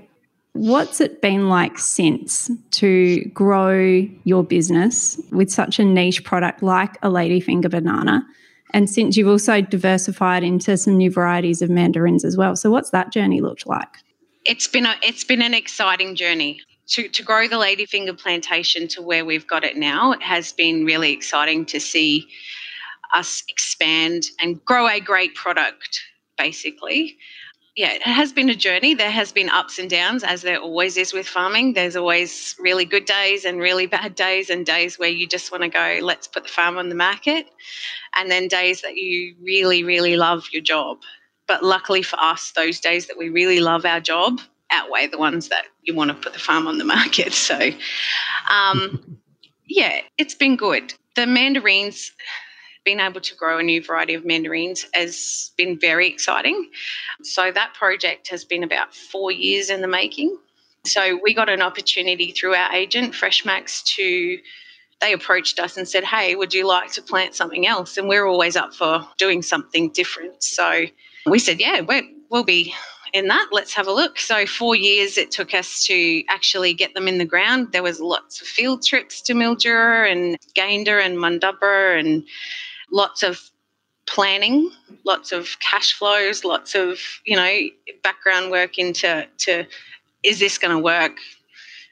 What's 0.53 1.01
it 1.01 1.21
been 1.21 1.49
like 1.49 1.79
since 1.79 2.49
to 2.71 3.25
grow 3.33 4.07
your 4.23 4.43
business 4.43 5.19
with 5.31 5.51
such 5.51 5.79
a 5.79 5.83
niche 5.83 6.23
product 6.23 6.61
like 6.61 6.95
a 6.97 7.09
ladyfinger 7.09 7.71
banana? 7.71 8.25
And 8.71 8.89
since 8.89 9.17
you've 9.17 9.27
also 9.27 9.61
diversified 9.61 10.43
into 10.43 10.77
some 10.77 10.97
new 10.97 11.11
varieties 11.11 11.61
of 11.61 11.69
mandarins 11.69 12.23
as 12.23 12.37
well. 12.37 12.55
So 12.55 12.71
what's 12.71 12.91
that 12.91 13.11
journey 13.11 13.41
looked 13.41 13.67
like? 13.67 13.97
It's 14.45 14.67
been 14.67 14.85
a 14.85 14.95
it's 15.01 15.23
been 15.23 15.41
an 15.41 15.53
exciting 15.53 16.15
journey. 16.15 16.61
To, 16.89 17.07
to 17.07 17.23
grow 17.23 17.47
the 17.47 17.55
ladyfinger 17.55 18.19
plantation 18.19 18.89
to 18.89 19.01
where 19.01 19.23
we've 19.23 19.47
got 19.47 19.63
it 19.63 19.77
now, 19.77 20.11
it 20.11 20.21
has 20.21 20.51
been 20.51 20.83
really 20.83 21.13
exciting 21.13 21.65
to 21.67 21.79
see 21.79 22.27
us 23.13 23.41
expand 23.47 24.23
and 24.41 24.63
grow 24.65 24.85
a 24.89 24.99
great 24.99 25.33
product, 25.33 26.01
basically 26.37 27.17
yeah, 27.75 27.93
it 27.93 28.03
has 28.03 28.31
been 28.31 28.49
a 28.49 28.55
journey. 28.55 28.93
There 28.93 29.09
has 29.09 29.31
been 29.31 29.49
ups 29.49 29.79
and 29.79 29.89
downs, 29.89 30.23
as 30.23 30.43
there 30.43 30.59
always 30.59 30.95
is 30.95 31.11
with 31.11 31.27
farming. 31.27 31.73
There's 31.73 31.95
always 31.95 32.55
really 32.59 32.85
good 32.85 33.05
days 33.05 33.45
and 33.45 33.57
really 33.59 33.87
bad 33.87 34.13
days, 34.13 34.51
and 34.51 34.63
days 34.63 34.99
where 34.99 35.09
you 35.09 35.27
just 35.27 35.51
want 35.51 35.63
to 35.63 35.69
go, 35.69 35.99
let's 36.01 36.27
put 36.27 36.43
the 36.43 36.49
farm 36.49 36.77
on 36.77 36.89
the 36.89 36.95
market, 36.95 37.47
and 38.15 38.29
then 38.29 38.47
days 38.47 38.81
that 38.81 38.95
you 38.95 39.35
really, 39.41 39.83
really 39.83 40.15
love 40.15 40.45
your 40.53 40.61
job. 40.61 40.99
But 41.47 41.63
luckily 41.63 42.01
for 42.03 42.19
us, 42.19 42.51
those 42.55 42.79
days 42.79 43.07
that 43.07 43.17
we 43.17 43.29
really 43.29 43.59
love 43.59 43.85
our 43.85 43.99
job 43.99 44.39
outweigh 44.71 45.07
the 45.07 45.17
ones 45.17 45.49
that 45.49 45.65
you 45.83 45.93
want 45.93 46.09
to 46.09 46.15
put 46.15 46.33
the 46.33 46.39
farm 46.39 46.67
on 46.67 46.77
the 46.77 46.83
market. 46.97 47.33
So, 47.33 47.71
um, 48.49 49.17
yeah, 49.67 50.01
it's 50.17 50.35
been 50.35 50.55
good. 50.55 50.93
The 51.15 51.27
mandarins 51.27 52.11
being 52.83 52.99
able 52.99 53.21
to 53.21 53.35
grow 53.35 53.59
a 53.59 53.63
new 53.63 53.81
variety 53.81 54.13
of 54.13 54.25
mandarins 54.25 54.85
has 54.93 55.51
been 55.57 55.79
very 55.79 56.07
exciting. 56.07 56.69
So 57.21 57.51
that 57.51 57.73
project 57.73 58.27
has 58.29 58.43
been 58.43 58.63
about 58.63 58.93
four 58.93 59.31
years 59.31 59.69
in 59.69 59.81
the 59.81 59.87
making. 59.87 60.37
So 60.85 61.17
we 61.23 61.33
got 61.33 61.47
an 61.47 61.61
opportunity 61.61 62.31
through 62.31 62.55
our 62.55 62.73
agent, 62.73 63.13
Freshmax, 63.13 63.83
to 63.95 64.37
they 64.99 65.13
approached 65.13 65.59
us 65.59 65.77
and 65.77 65.87
said, 65.87 66.03
Hey, 66.03 66.35
would 66.35 66.53
you 66.53 66.67
like 66.67 66.91
to 66.93 67.01
plant 67.01 67.35
something 67.35 67.67
else? 67.67 67.97
And 67.97 68.07
we're 68.07 68.25
always 68.25 68.55
up 68.55 68.73
for 68.73 69.05
doing 69.17 69.41
something 69.41 69.89
different. 69.89 70.43
So 70.43 70.85
we 71.25 71.39
said, 71.39 71.59
Yeah, 71.59 71.81
we 71.81 72.15
will 72.29 72.43
be 72.43 72.73
in 73.13 73.27
that. 73.27 73.49
Let's 73.51 73.73
have 73.73 73.87
a 73.87 73.91
look. 73.93 74.19
So 74.19 74.45
four 74.45 74.75
years 74.75 75.17
it 75.17 75.31
took 75.31 75.53
us 75.53 75.85
to 75.85 76.23
actually 76.29 76.73
get 76.73 76.93
them 76.93 77.07
in 77.07 77.19
the 77.19 77.25
ground. 77.25 77.71
There 77.71 77.83
was 77.83 77.99
lots 77.99 78.41
of 78.41 78.47
field 78.47 78.83
trips 78.83 79.21
to 79.23 79.33
Mildura 79.33 80.11
and 80.11 80.37
Gayndah 80.55 81.05
and 81.05 81.17
Mundubbera 81.17 81.99
and 81.99 82.23
lots 82.91 83.23
of 83.23 83.39
planning, 84.05 84.69
lots 85.05 85.31
of 85.31 85.57
cash 85.59 85.93
flows, 85.93 86.43
lots 86.43 86.75
of 86.75 86.99
you 87.25 87.35
know 87.35 87.59
background 88.03 88.51
work 88.51 88.77
into 88.77 89.27
to 89.39 89.65
is 90.23 90.39
this 90.39 90.57
going 90.57 90.75
to 90.75 90.81
work 90.81 91.17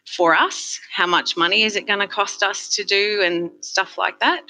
for 0.06 0.36
us? 0.36 0.80
How 0.94 1.08
much 1.08 1.38
money 1.38 1.64
is 1.64 1.76
it 1.76 1.88
going 1.88 2.00
to 2.00 2.08
cost 2.08 2.44
us 2.44 2.70
to 2.76 2.84
do 2.84 3.22
and 3.24 3.52
stuff 3.62 3.98
like 3.98 4.20
that? 4.20 4.44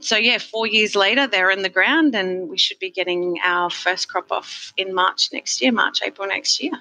So 0.00 0.16
yeah, 0.16 0.38
four 0.38 0.66
years 0.66 0.94
later, 0.94 1.26
they're 1.26 1.50
in 1.50 1.62
the 1.62 1.68
ground, 1.68 2.14
and 2.14 2.48
we 2.48 2.56
should 2.56 2.78
be 2.78 2.90
getting 2.90 3.38
our 3.42 3.70
first 3.70 4.08
crop 4.08 4.30
off 4.30 4.72
in 4.76 4.94
March 4.94 5.30
next 5.32 5.60
year, 5.60 5.72
March 5.72 6.00
April 6.04 6.28
next 6.28 6.62
year. 6.62 6.72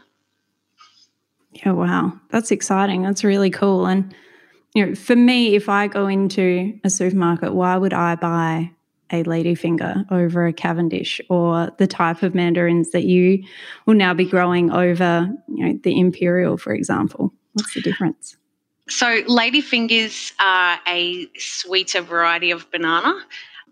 Yeah, 1.52 1.72
wow, 1.72 2.14
that's 2.30 2.52
exciting. 2.52 3.02
That's 3.02 3.24
really 3.24 3.50
cool. 3.50 3.88
And 3.88 4.14
you 4.76 4.86
know, 4.86 4.96
for 4.96 5.16
me, 5.16 5.56
if 5.56 5.68
I 5.68 5.88
go 5.88 6.08
into 6.08 6.80
a 6.84 6.90
supermarket, 6.90 7.56
why 7.56 7.76
would 7.76 7.94
I 7.94 8.16
buy 8.16 8.72
a 9.12 9.24
ladyfinger 9.24 10.12
over 10.12 10.46
a 10.46 10.54
Cavendish 10.54 11.20
or 11.30 11.72
the 11.78 11.88
type 11.88 12.22
of 12.22 12.36
mandarins 12.36 12.92
that 12.92 13.06
you 13.06 13.44
will 13.88 13.96
now 13.96 14.14
be 14.14 14.26
growing 14.26 14.72
over, 14.72 15.28
you 15.48 15.66
know, 15.66 15.80
the 15.84 16.00
imperial, 16.00 16.58
for 16.58 16.74
example? 16.74 17.34
What's 17.54 17.74
the 17.74 17.82
difference? 17.82 18.38
So, 18.90 19.22
ladyfingers 19.24 20.34
are 20.40 20.80
a 20.88 21.28
sweeter 21.38 22.02
variety 22.02 22.52
of 22.52 22.70
banana. 22.72 23.14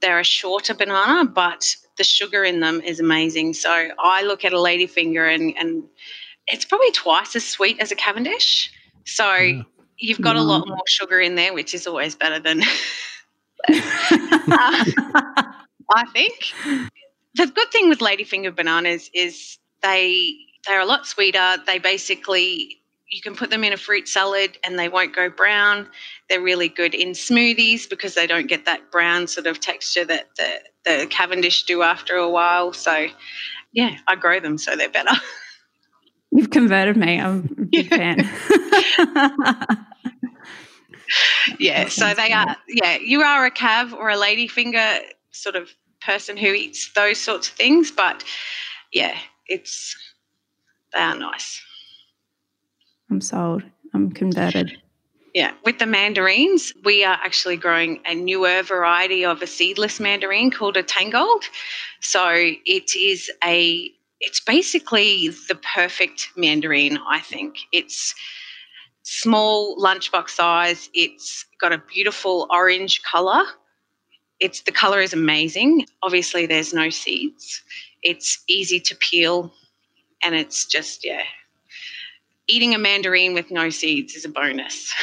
They're 0.02 0.20
a 0.20 0.24
shorter 0.24 0.76
banana, 0.76 1.26
but 1.26 1.76
the 1.98 2.04
sugar 2.04 2.44
in 2.44 2.60
them 2.60 2.82
is 2.82 3.00
amazing. 3.00 3.56
So, 3.56 3.90
I 4.00 4.24
look 4.24 4.46
at 4.46 4.54
a 4.54 4.58
ladyfinger 4.58 5.34
and, 5.34 5.56
and 5.58 5.84
it's 6.48 6.66
probably 6.66 6.92
twice 6.92 7.36
as 7.36 7.46
sweet 7.46 7.80
as 7.80 7.92
a 7.92 7.96
Cavendish. 7.96 8.72
So, 9.06 9.34
yeah. 9.34 9.64
you've 9.98 10.22
got 10.22 10.36
a 10.36 10.42
lot 10.42 10.68
more 10.68 10.84
sugar 10.88 11.20
in 11.20 11.36
there, 11.36 11.54
which 11.54 11.74
is 11.74 11.88
always 11.88 12.16
better 12.16 12.40
than 12.40 12.62
I 13.70 14.84
think 16.14 16.54
the 17.36 17.48
good 17.48 17.72
thing 17.72 17.90
with 17.90 18.00
ladyfinger 18.00 18.56
bananas 18.56 19.10
is 19.14 19.58
they 19.82 20.36
they're 20.66 20.80
a 20.80 20.86
lot 20.86 21.06
sweeter. 21.08 21.58
They 21.66 21.80
basically 21.80 22.80
you 23.10 23.22
can 23.22 23.36
put 23.36 23.50
them 23.50 23.64
in 23.64 23.74
a 23.74 23.78
fruit 23.78 24.08
salad 24.08 24.58
and 24.64 24.78
they 24.78 24.90
won't 24.90 25.16
go 25.16 25.30
brown. 25.30 25.88
They're 26.30 26.42
really 26.42 26.68
good 26.68 26.94
in 26.94 27.12
smoothies 27.12 27.90
because 27.90 28.16
they 28.16 28.28
don't 28.28 28.48
get 28.48 28.66
that 28.66 28.92
brown 28.92 29.28
sort 29.28 29.48
of 29.48 29.60
texture 29.60 30.04
that 30.06 30.28
the, 30.36 30.50
the 30.84 31.08
Cavendish 31.10 31.64
do 31.64 31.84
after 31.84 32.16
a 32.16 32.30
while. 32.30 32.74
So, 32.74 33.08
yeah, 33.72 33.98
I 34.08 34.16
grow 34.16 34.40
them 34.40 34.58
so 34.58 34.76
they're 34.76 34.90
better. 34.90 35.16
You've 36.32 36.50
converted 36.50 36.98
me. 36.98 37.20
I'm 37.20 37.50
a 37.58 37.66
big 37.66 37.88
fan. 37.88 38.18
yeah, 41.60 41.88
so 41.88 42.14
they 42.14 42.34
are. 42.34 42.58
Yeah, 42.68 42.98
you 42.98 43.22
are 43.22 43.46
a 43.46 43.52
cav 43.52 43.94
or 43.94 44.10
a 44.10 44.18
ladyfinger 44.18 45.00
sort 45.32 45.56
of 45.56 45.70
person 46.02 46.36
who 46.36 46.48
eats 46.48 46.92
those 46.94 47.18
sorts 47.18 47.48
of 47.48 47.54
things, 47.56 47.92
but 47.92 48.26
yeah, 48.92 49.18
it's 49.48 49.96
they 50.94 51.00
are 51.00 51.18
nice. 51.18 51.62
I'm 53.10 53.22
sold. 53.22 53.64
I'm 53.94 54.12
converted. 54.12 54.78
Yeah, 55.34 55.52
with 55.64 55.78
the 55.78 55.86
mandarins, 55.86 56.74
we 56.84 57.04
are 57.04 57.20
actually 57.24 57.58
growing 57.58 58.00
a 58.06 58.16
newer 58.16 58.64
variety 58.64 59.24
of 59.24 59.42
a 59.42 59.48
seedless 59.48 60.00
mandarin 60.00 60.50
called 60.50 60.78
a 60.78 60.84
Tangold. 60.84 61.44
So 62.02 62.28
it 62.34 62.96
is 62.96 63.30
a 63.44 63.92
it's 64.20 64.40
basically 64.40 65.30
the 65.48 65.60
perfect 65.76 66.30
mandarin, 66.36 66.98
I 67.08 67.20
think. 67.20 67.58
It's 67.72 68.16
small 69.04 69.78
lunchbox 69.78 70.30
size. 70.32 70.90
It's 70.94 71.46
got 71.62 71.72
a 71.72 71.84
beautiful 71.94 72.48
orange 72.50 73.02
color. 73.04 73.44
It's 74.40 74.62
the 74.62 74.72
color 74.72 75.02
is 75.02 75.14
amazing. 75.14 75.86
Obviously, 76.02 76.46
there's 76.46 76.74
no 76.74 76.90
seeds. 76.90 77.62
It's 78.02 78.44
easy 78.48 78.80
to 78.80 78.96
peel, 78.96 79.54
and 80.24 80.36
it's 80.36 80.66
just 80.66 81.06
yeah. 81.06 81.24
Eating 82.48 82.74
a 82.74 82.77
mandarin 82.77 83.34
with 83.34 83.51
no 83.51 83.70
seeds 83.70 84.16
is 84.16 84.25
a 84.25 84.30
bonus. 84.30 84.94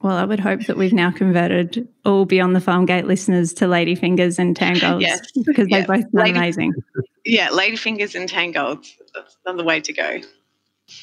Well, 0.00 0.16
I 0.16 0.24
would 0.24 0.38
hope 0.38 0.66
that 0.66 0.76
we've 0.76 0.92
now 0.92 1.10
converted 1.10 1.88
all 2.04 2.24
Beyond 2.24 2.54
the 2.54 2.60
Farm 2.60 2.86
Gate 2.86 3.06
listeners 3.06 3.52
to 3.54 3.64
ladyfingers 3.64 4.38
and 4.38 4.54
tangolds 4.54 5.02
yes. 5.02 5.20
because 5.44 5.66
yeah. 5.68 5.80
they 5.80 5.86
both 5.86 6.02
sound 6.02 6.12
Lady, 6.12 6.38
amazing. 6.38 6.72
Yeah, 7.24 7.48
ladyfingers 7.48 8.14
and 8.14 8.28
tangolds. 8.28 8.96
That's 9.14 9.36
the 9.44 9.64
way 9.64 9.80
to 9.80 9.92
go. 9.92 10.20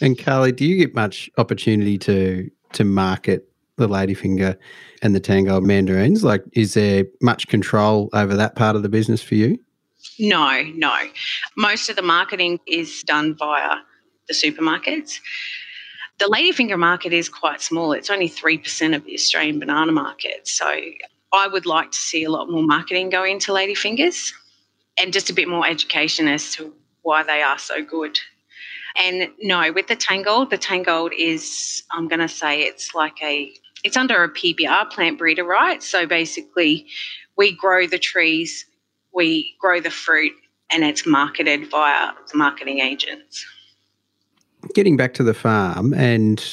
And 0.01 0.17
Carly, 0.17 0.51
do 0.51 0.65
you 0.65 0.77
get 0.77 0.95
much 0.95 1.29
opportunity 1.37 1.97
to 1.99 2.49
to 2.73 2.83
market 2.83 3.49
the 3.77 3.87
ladyfinger 3.87 4.57
and 5.01 5.13
the 5.13 5.19
Tangold 5.19 5.63
mandarins? 5.63 6.23
Like, 6.23 6.43
is 6.53 6.73
there 6.73 7.05
much 7.21 7.47
control 7.47 8.09
over 8.13 8.35
that 8.35 8.55
part 8.55 8.75
of 8.75 8.83
the 8.83 8.89
business 8.89 9.21
for 9.21 9.35
you? 9.35 9.59
No, 10.19 10.61
no. 10.75 10.95
Most 11.57 11.89
of 11.89 11.95
the 11.95 12.01
marketing 12.01 12.59
is 12.67 13.03
done 13.03 13.35
via 13.35 13.77
the 14.27 14.33
supermarkets. 14.33 15.19
The 16.17 16.25
ladyfinger 16.25 16.79
market 16.79 17.13
is 17.13 17.27
quite 17.27 17.61
small. 17.61 17.91
It's 17.91 18.09
only 18.09 18.29
3% 18.29 18.95
of 18.95 19.03
the 19.03 19.13
Australian 19.13 19.59
banana 19.59 19.91
market. 19.91 20.47
So 20.47 20.73
I 21.33 21.47
would 21.47 21.65
like 21.65 21.91
to 21.91 21.97
see 21.97 22.23
a 22.23 22.29
lot 22.29 22.49
more 22.49 22.63
marketing 22.63 23.09
go 23.09 23.23
into 23.23 23.51
ladyfingers 23.51 24.31
and 24.97 25.11
just 25.11 25.29
a 25.29 25.33
bit 25.33 25.49
more 25.49 25.67
education 25.67 26.27
as 26.27 26.53
to 26.55 26.73
why 27.01 27.23
they 27.23 27.41
are 27.41 27.59
so 27.59 27.83
good. 27.83 28.17
And 28.95 29.29
no, 29.41 29.71
with 29.73 29.87
the 29.87 29.95
Tangold, 29.95 30.49
the 30.49 30.57
Tangold 30.57 31.11
is, 31.17 31.83
I'm 31.91 32.07
going 32.07 32.21
to 32.21 32.29
say 32.29 32.61
it's 32.61 32.95
like 32.95 33.21
a, 33.21 33.51
it's 33.83 33.97
under 33.97 34.23
a 34.23 34.29
PBR, 34.29 34.89
plant 34.89 35.17
breeder 35.17 35.43
right. 35.43 35.83
So 35.83 36.07
basically, 36.07 36.87
we 37.37 37.51
grow 37.51 37.87
the 37.87 37.99
trees, 37.99 38.65
we 39.13 39.55
grow 39.59 39.81
the 39.81 39.91
fruit, 39.91 40.31
and 40.71 40.83
it's 40.83 41.05
marketed 41.05 41.69
via 41.69 42.13
the 42.31 42.37
marketing 42.37 42.79
agents. 42.79 43.45
Getting 44.73 44.97
back 44.97 45.13
to 45.15 45.23
the 45.23 45.33
farm 45.33 45.93
and 45.93 46.43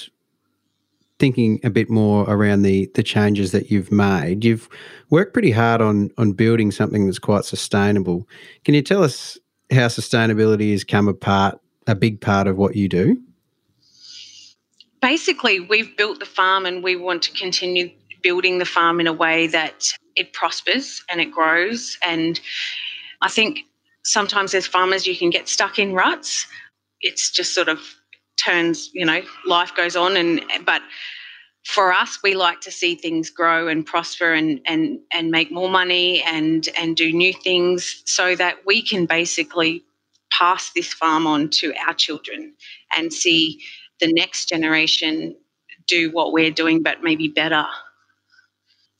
thinking 1.19 1.61
a 1.62 1.71
bit 1.71 1.88
more 1.88 2.25
around 2.28 2.62
the 2.62 2.90
the 2.95 3.02
changes 3.02 3.52
that 3.52 3.71
you've 3.71 3.92
made. 3.92 4.45
You've 4.45 4.69
worked 5.09 5.33
pretty 5.33 5.52
hard 5.52 5.81
on 5.81 6.11
on 6.19 6.33
building 6.33 6.73
something 6.73 7.07
that's 7.07 7.21
quite 7.21 7.45
sustainable. 7.45 8.28
Can 8.64 8.75
you 8.75 8.83
tell 8.83 9.04
us 9.04 9.38
how 9.71 9.87
sustainability 9.87 10.73
has 10.73 10.83
come 10.85 11.09
a 11.09 11.14
part 11.14 11.61
a 11.87 11.95
big 11.95 12.21
part 12.21 12.49
of 12.49 12.57
what 12.57 12.75
you 12.75 12.88
do? 12.88 13.16
Basically, 15.00 15.61
we've 15.61 15.97
built 15.97 16.19
the 16.19 16.26
farm 16.26 16.66
and 16.66 16.83
we 16.83 16.97
want 16.97 17.23
to 17.23 17.33
continue 17.33 17.90
building 18.23 18.59
the 18.59 18.64
farm 18.64 18.99
in 18.99 19.07
a 19.07 19.12
way 19.12 19.47
that 19.47 19.88
it 20.16 20.33
prospers 20.33 21.04
and 21.11 21.21
it 21.21 21.31
grows. 21.31 21.99
And 22.04 22.40
I 23.21 23.28
think 23.28 23.61
sometimes 24.04 24.54
as 24.54 24.66
farmers, 24.66 25.07
you 25.07 25.16
can 25.16 25.31
get 25.31 25.49
stuck 25.49 25.78
in 25.78 25.92
ruts. 25.92 26.47
It's 27.00 27.31
just 27.31 27.54
sort 27.54 27.69
of 27.69 27.81
turns, 28.37 28.91
you 28.93 29.05
know, 29.05 29.23
life 29.47 29.75
goes 29.75 29.97
on. 29.97 30.17
And 30.17 30.43
but 30.65 30.83
for 31.67 31.93
us, 31.93 32.19
we 32.23 32.35
like 32.35 32.61
to 32.62 32.71
see 32.71 32.95
things 32.95 33.31
grow 33.31 33.69
and 33.69 33.87
prosper 33.87 34.33
and 34.33 34.61
and 34.67 34.99
and 35.12 35.31
make 35.31 35.51
more 35.53 35.71
money 35.71 36.23
and 36.23 36.69
and 36.79 36.97
do 36.97 37.12
new 37.12 37.33
things 37.33 38.03
so 38.07 38.35
that 38.37 38.57
we 38.67 38.83
can 38.83 39.07
basically 39.07 39.85
pass 40.33 40.73
this 40.73 40.93
farm 40.93 41.27
on 41.27 41.51
to 41.51 41.75
our 41.87 41.95
children 41.95 42.55
and 42.97 43.12
see 43.12 43.61
the 44.01 44.12
next 44.12 44.49
generation 44.49 45.37
do 45.87 46.11
what 46.11 46.33
we're 46.33 46.51
doing, 46.51 46.83
but 46.83 47.03
maybe 47.03 47.29
better 47.29 47.67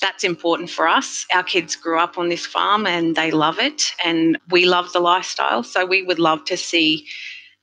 that's 0.03 0.25
important 0.25 0.69
for 0.69 0.87
us. 0.89 1.25
Our 1.33 1.45
kids 1.45 1.77
grew 1.77 1.99
up 1.99 2.19
on 2.19 2.29
this 2.29 2.45
farm 2.45 2.87
and 2.87 3.15
they 3.15 3.31
love 3.31 3.59
it, 3.59 3.95
and 4.05 4.37
we 4.51 4.67
love 4.67 4.93
the 4.93 5.01
lifestyle. 5.01 5.63
So 5.63 5.87
we 5.87 6.03
would 6.03 6.19
love 6.19 6.45
to 6.47 6.57
see 6.57 7.07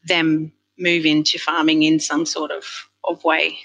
them 0.07 0.51
move 0.79 1.05
into 1.05 1.37
farming 1.37 1.83
in 1.83 1.99
some 1.99 2.25
sort 2.25 2.51
of, 2.51 2.63
of 3.03 3.23
way, 3.23 3.57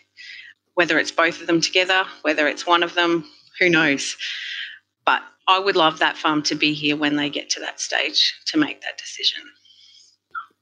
whether 0.75 0.99
it's 0.99 1.13
both 1.13 1.41
of 1.41 1.47
them 1.47 1.61
together, 1.61 2.05
whether 2.23 2.47
it's 2.49 2.67
one 2.67 2.83
of 2.83 2.95
them, 2.95 3.25
who 3.59 3.71
knows. 3.71 4.17
But 5.07 5.23
I 5.47 5.59
would 5.59 5.77
love 5.77 5.99
that 6.01 6.17
farm 6.17 6.43
to 6.45 6.55
be 6.55 6.75
here 6.75 6.97
when 6.97 7.17
they 7.17 7.31
get 7.31 7.51
to 7.51 7.61
that 7.61 7.81
stage 7.81 8.35
to 8.47 8.59
make 8.59 8.81
that 8.83 8.99
decision. 8.99 9.43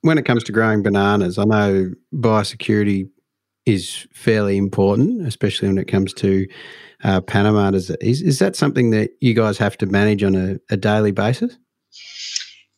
When 0.03 0.19
it 0.19 0.25
comes 0.25 0.45
to 0.45 0.53
growing 0.53 0.83
bananas, 0.83 1.39
I 1.39 1.45
know 1.45 1.93
biosecurity 2.13 3.09
is 3.65 4.07
fairly 4.13 4.57
important, 4.57 5.27
especially 5.27 5.69
when 5.69 5.79
it 5.79 5.87
comes 5.87 6.13
to 6.15 6.47
uh, 7.05 7.21
Panama 7.21 7.71
disease. 7.71 8.21
Is 8.21 8.39
that 8.41 8.57
something 8.57 8.91
that 8.91 9.11
you 9.21 9.35
guys 9.35 9.59
have 9.59 9.79
to 9.79 9.87
manage 9.87 10.25
on 10.25 10.35
a, 10.35 10.59
a 10.71 10.77
daily 10.77 11.13
basis? 11.13 11.57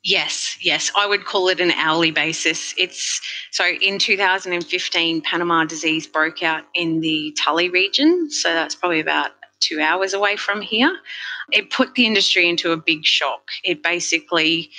Yes, 0.02 0.43
yes, 0.64 0.90
I 0.96 1.06
would 1.06 1.26
call 1.26 1.48
it 1.48 1.60
an 1.60 1.70
hourly 1.72 2.10
basis. 2.10 2.74
It's 2.78 3.20
so 3.50 3.66
in 3.66 3.98
2015, 3.98 5.20
Panama 5.20 5.64
disease 5.64 6.06
broke 6.06 6.42
out 6.42 6.64
in 6.74 7.00
the 7.00 7.36
Tully 7.38 7.68
region, 7.68 8.30
so 8.30 8.52
that's 8.52 8.74
probably 8.74 9.00
about 9.00 9.32
two 9.60 9.80
hours 9.80 10.14
away 10.14 10.36
from 10.36 10.60
here. 10.60 10.96
It 11.52 11.70
put 11.70 11.94
the 11.94 12.06
industry 12.06 12.48
into 12.48 12.72
a 12.72 12.76
big 12.76 13.04
shock. 13.04 13.42
It 13.62 13.82
basically 13.82 14.70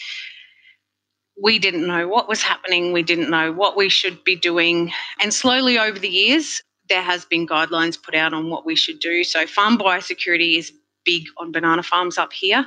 we 1.42 1.60
didn't 1.60 1.86
know 1.86 2.08
what 2.08 2.30
was 2.30 2.42
happening, 2.42 2.94
we 2.94 3.04
didn't 3.04 3.30
know 3.30 3.52
what 3.52 3.76
we 3.76 3.90
should 3.90 4.24
be 4.24 4.36
doing, 4.36 4.92
and 5.22 5.34
slowly 5.34 5.78
over 5.78 6.00
the 6.00 6.10
years, 6.10 6.62
there 6.88 7.02
has 7.02 7.26
been 7.26 7.48
guidelines 7.48 8.02
put 8.02 8.16
out 8.16 8.34
on 8.34 8.50
what 8.50 8.66
we 8.66 8.76
should 8.76 9.00
do. 9.00 9.24
So 9.24 9.46
farm 9.46 9.78
biosecurity 9.78 10.58
is 10.58 10.72
big 11.04 11.26
on 11.38 11.52
banana 11.52 11.84
farms 11.84 12.18
up 12.18 12.32
here. 12.32 12.66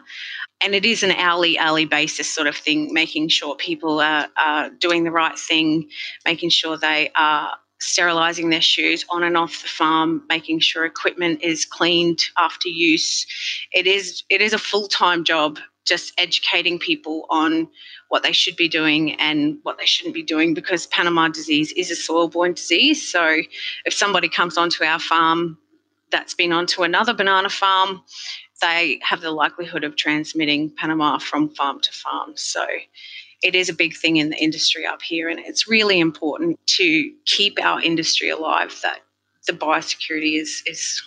And 0.61 0.75
it 0.75 0.85
is 0.85 1.03
an 1.03 1.13
hourly, 1.13 1.59
hourly 1.59 1.85
basis 1.85 2.29
sort 2.29 2.49
of 2.49 2.57
thing, 2.57 2.93
making 2.93 3.29
sure 3.29 3.55
people 3.57 4.01
are, 4.01 4.29
are 4.37 4.71
doing 4.71 5.05
the 5.05 5.13
right 5.13 5.39
thing, 5.39 5.89
making 6.25 6.51
sure 6.51 6.77
they 6.77 7.11
are 7.15 7.57
sterilizing 7.81 8.51
their 8.51 8.61
shoes 8.61 9.05
on 9.09 9.23
and 9.23 9.37
off 9.37 9.63
the 9.63 9.69
farm, 9.69 10.25
making 10.29 10.59
sure 10.59 10.85
equipment 10.85 11.43
is 11.43 11.65
cleaned 11.65 12.21
after 12.37 12.69
use. 12.69 13.27
It 13.73 13.87
is 13.87 14.25
it 14.29 14.41
is 14.41 14.53
a 14.53 14.59
full-time 14.59 15.25
job 15.25 15.59
just 15.85 16.13
educating 16.19 16.79
people 16.79 17.27
on 17.31 17.67
what 18.09 18.23
they 18.23 18.33
should 18.33 18.57
be 18.57 18.69
doing 18.69 19.15
and 19.15 19.59
what 19.63 19.79
they 19.79 19.87
shouldn't 19.87 20.15
be 20.15 20.23
doing 20.23 20.53
because 20.53 20.87
Panama 20.89 21.29
disease 21.29 21.73
is 21.73 21.91
a 21.91 21.97
soil 21.97 22.29
borne 22.29 22.53
disease. 22.53 23.11
So 23.11 23.39
if 23.87 23.95
somebody 23.95 24.29
comes 24.29 24.59
onto 24.59 24.85
our 24.85 24.99
farm 24.99 25.57
that's 26.11 26.35
been 26.35 26.53
onto 26.53 26.83
another 26.83 27.15
banana 27.15 27.49
farm, 27.49 28.03
they 28.61 28.99
have 29.03 29.21
the 29.21 29.31
likelihood 29.31 29.85
of 29.85 29.97
transmitting 29.97 30.71
Panama 30.71 31.19
from 31.19 31.49
farm 31.51 31.81
to 31.81 31.93
farm. 31.93 32.33
So 32.37 32.65
it 33.43 33.55
is 33.55 33.69
a 33.69 33.75
big 33.75 33.97
thing 33.97 34.17
in 34.17 34.31
the 34.31 34.37
industry 34.37 34.85
up 34.87 35.03
here, 35.03 35.29
and 35.29 35.39
it's 35.39 35.69
really 35.69 36.01
important 36.01 36.59
to 36.67 37.13
keep 37.25 37.59
our 37.63 37.81
industry 37.81 38.29
alive. 38.29 38.79
That 38.83 39.01
the 39.47 39.53
biosecurity 39.53 40.41
is 40.41 40.63
is 40.67 41.03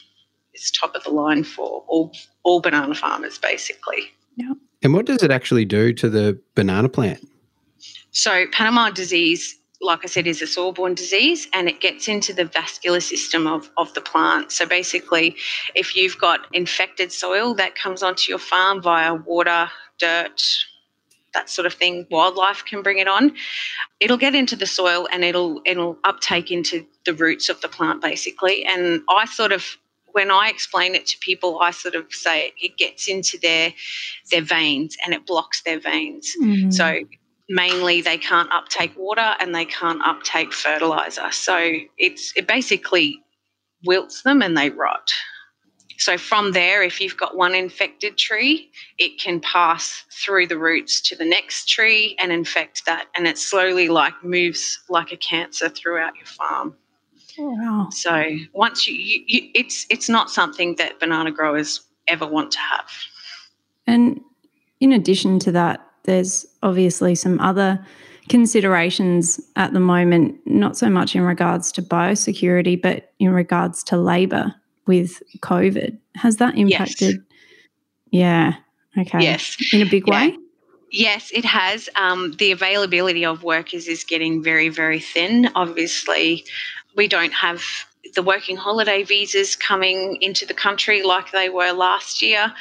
is 0.54 0.72
top 0.72 0.96
of 0.96 1.04
the 1.04 1.12
line 1.12 1.44
for 1.44 1.84
all 1.88 2.14
all 2.44 2.62
banana 2.62 2.96
farmers, 2.96 3.38
basically. 3.38 4.12
Yeah. 4.36 4.54
And 4.82 4.94
what 4.94 5.06
does 5.06 5.22
it 5.22 5.32
actually 5.32 5.66
do 5.66 5.94
to 5.94 6.10
the 6.10 6.40
banana 6.56 6.90
plant? 6.90 7.28
So, 8.12 8.46
Panama 8.52 8.90
disease, 8.90 9.58
like 9.82 10.02
I 10.04 10.08
said, 10.08 10.28
is 10.28 10.42
a 10.42 10.48
soil 10.48 10.72
borne 10.72 10.94
disease 10.94 11.48
and 11.54 11.68
it 11.68 11.82
gets 11.82 12.08
into 12.08 12.34
the 12.34 12.46
vascular 12.46 13.00
system 13.00 13.48
of, 13.48 13.70
of 13.78 13.94
the 13.94 14.02
plant. 14.02 14.52
So, 14.52 14.66
basically, 14.66 15.36
if 15.76 15.96
you've 15.96 16.20
got 16.20 16.48
infected 16.54 17.12
soil 17.12 17.54
that 17.56 17.76
comes 17.76 18.04
onto 18.04 18.30
your 18.30 18.40
farm 18.40 18.82
via 18.82 19.16
water, 19.16 19.70
dirt, 19.98 20.42
that 21.34 21.50
sort 21.50 21.66
of 21.66 21.74
thing, 21.74 22.06
wildlife 22.12 22.66
can 22.66 22.82
bring 22.82 23.00
it 23.00 23.08
on. 23.08 23.34
It'll 24.00 24.18
get 24.18 24.36
into 24.36 24.56
the 24.56 24.66
soil 24.66 25.08
and 25.12 25.24
it'll 25.24 25.62
it'll 25.66 25.98
uptake 26.04 26.52
into 26.52 26.86
the 27.06 27.14
roots 27.14 27.50
of 27.50 27.62
the 27.62 27.68
plant 27.68 28.02
basically. 28.02 28.66
And 28.66 29.02
I 29.10 29.26
sort 29.26 29.52
of 29.52 29.78
when 30.14 30.30
I 30.30 30.50
explain 30.50 30.94
it 30.94 31.06
to 31.08 31.18
people, 31.20 31.60
I 31.62 31.72
sort 31.72 31.96
of 31.96 32.06
say 32.10 32.54
it 32.62 32.78
gets 32.78 33.08
into 33.08 33.38
their 33.42 33.74
their 34.30 34.42
veins 34.42 34.98
and 35.06 35.14
it 35.14 35.26
blocks 35.26 35.62
their 35.64 35.80
veins. 35.80 36.34
Mm. 36.42 36.74
So 36.74 37.00
mainly 37.52 38.02
they 38.02 38.18
can't 38.18 38.52
uptake 38.52 38.98
water 38.98 39.36
and 39.40 39.54
they 39.54 39.66
can't 39.66 40.02
uptake 40.06 40.54
fertilizer. 40.54 41.32
So 41.32 41.74
it's 41.98 42.34
it 42.36 42.48
basically 42.48 43.22
wilts 43.86 44.24
them 44.24 44.42
and 44.42 44.58
they 44.58 44.70
rot. 44.70 45.12
So 45.98 46.18
from 46.18 46.54
there, 46.54 46.82
if 46.82 47.00
you've 47.00 47.18
got 47.18 47.38
one 47.38 47.54
infected 47.54 48.18
tree, 48.18 48.72
it 48.98 49.20
can 49.20 49.40
pass 49.40 50.04
through 50.12 50.48
the 50.48 50.58
roots 50.58 51.00
to 51.02 51.16
the 51.16 51.26
next 51.26 51.70
tree 51.70 52.16
and 52.20 52.32
infect 52.32 52.88
that, 52.88 53.06
and 53.16 53.28
it 53.28 53.38
slowly 53.38 53.88
like 53.88 54.14
moves 54.24 54.80
like 54.90 55.12
a 55.12 55.18
cancer 55.18 55.70
throughout 55.70 56.16
your 56.16 56.26
farm. 56.26 56.76
Oh, 57.38 57.50
wow. 57.50 57.90
So 57.92 58.26
once 58.54 58.88
you, 58.88 58.96
you, 58.96 59.24
you, 59.28 59.52
it's 59.54 59.86
it's 59.92 60.10
not 60.10 60.32
something 60.32 60.76
that 60.78 61.00
banana 61.00 61.32
growers 61.32 61.82
ever 62.08 62.26
want 62.26 62.52
to 62.54 62.60
have. 62.60 62.90
And 63.86 64.22
in 64.80 64.92
addition 64.92 65.38
to 65.40 65.52
that, 65.52 65.86
there's 66.04 66.46
obviously 66.64 67.16
some 67.16 67.40
other 67.40 67.84
considerations 68.30 69.42
at 69.56 69.74
the 69.74 69.80
moment, 69.80 70.40
not 70.46 70.78
so 70.78 70.90
much 70.90 71.16
in 71.16 71.22
regards 71.22 71.72
to 71.74 71.82
biosecurity, 71.82 72.82
but 72.82 73.12
in 73.20 73.32
regards 73.32 73.84
to 73.84 73.98
labour 73.98 74.54
with 74.88 75.22
COVID. 75.40 75.98
Has 76.16 76.38
that 76.38 76.58
impacted? 76.58 77.16
Yes. 77.16 77.18
Yeah. 78.12 78.54
Okay. 78.98 79.22
Yes. 79.22 79.58
In 79.74 79.82
a 79.82 79.90
big 79.90 80.08
yeah. 80.08 80.28
way? 80.28 80.38
Yes, 80.92 81.32
it 81.34 81.46
has. 81.46 81.90
Um, 81.96 82.34
the 82.38 82.52
availability 82.52 83.26
of 83.26 83.44
workers 83.44 83.88
is 83.88 84.04
getting 84.04 84.44
very, 84.44 84.68
very 84.68 85.00
thin. 85.00 85.50
Obviously, 85.56 86.44
we 86.98 87.08
don't 87.08 87.34
have 87.34 87.64
the 88.14 88.22
working 88.22 88.58
holiday 88.58 89.04
visas 89.04 89.56
coming 89.56 90.18
into 90.22 90.46
the 90.46 90.54
country 90.54 91.02
like 91.04 91.32
they 91.32 91.50
were 91.50 91.72
last 91.72 92.22
year. 92.22 92.54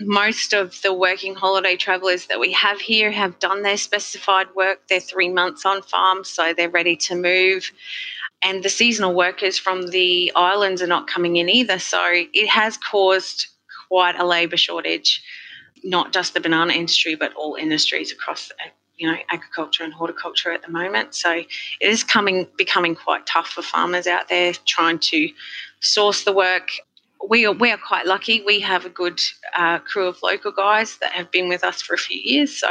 Most 0.00 0.52
of 0.52 0.80
the 0.82 0.92
working 0.92 1.34
holiday 1.34 1.76
travellers 1.76 2.26
that 2.26 2.40
we 2.40 2.52
have 2.52 2.80
here 2.80 3.12
have 3.12 3.38
done 3.38 3.62
their 3.62 3.76
specified 3.76 4.48
work. 4.56 4.80
They're 4.88 5.00
three 5.00 5.28
months 5.28 5.64
on 5.64 5.82
farm, 5.82 6.24
so 6.24 6.52
they're 6.52 6.68
ready 6.68 6.96
to 6.96 7.14
move. 7.14 7.70
And 8.42 8.62
the 8.62 8.68
seasonal 8.68 9.14
workers 9.14 9.58
from 9.58 9.88
the 9.88 10.32
islands 10.34 10.82
are 10.82 10.86
not 10.86 11.06
coming 11.06 11.36
in 11.36 11.48
either. 11.48 11.78
So 11.78 12.02
it 12.12 12.48
has 12.48 12.76
caused 12.76 13.46
quite 13.88 14.18
a 14.18 14.26
labour 14.26 14.56
shortage, 14.56 15.22
not 15.84 16.12
just 16.12 16.34
the 16.34 16.40
banana 16.40 16.72
industry, 16.72 17.14
but 17.14 17.32
all 17.34 17.54
industries 17.54 18.10
across 18.12 18.50
you 18.96 19.10
know 19.10 19.16
agriculture 19.30 19.84
and 19.84 19.92
horticulture 19.92 20.52
at 20.52 20.62
the 20.62 20.70
moment. 20.70 21.14
So 21.14 21.32
it 21.32 21.48
is 21.80 22.04
coming 22.04 22.46
becoming 22.56 22.94
quite 22.94 23.26
tough 23.26 23.48
for 23.48 23.62
farmers 23.62 24.06
out 24.06 24.28
there 24.28 24.52
trying 24.66 24.98
to 25.00 25.28
source 25.80 26.24
the 26.24 26.32
work. 26.32 26.68
We 27.28 27.46
are 27.46 27.52
we 27.52 27.70
are 27.70 27.78
quite 27.78 28.06
lucky. 28.06 28.42
We 28.44 28.60
have 28.60 28.84
a 28.84 28.90
good 28.90 29.20
uh, 29.56 29.78
crew 29.78 30.06
of 30.06 30.22
local 30.22 30.52
guys 30.52 30.98
that 30.98 31.12
have 31.12 31.30
been 31.30 31.48
with 31.48 31.64
us 31.64 31.80
for 31.80 31.94
a 31.94 31.98
few 31.98 32.20
years. 32.20 32.56
So 32.56 32.68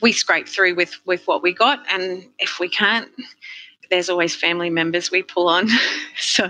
we 0.00 0.12
scrape 0.12 0.48
through 0.48 0.74
with 0.74 0.98
with 1.06 1.26
what 1.26 1.42
we 1.42 1.52
got, 1.52 1.84
and 1.90 2.26
if 2.38 2.58
we 2.60 2.68
can't, 2.68 3.08
there's 3.90 4.08
always 4.08 4.34
family 4.34 4.70
members 4.70 5.10
we 5.10 5.22
pull 5.22 5.48
on. 5.48 5.68
so 6.18 6.48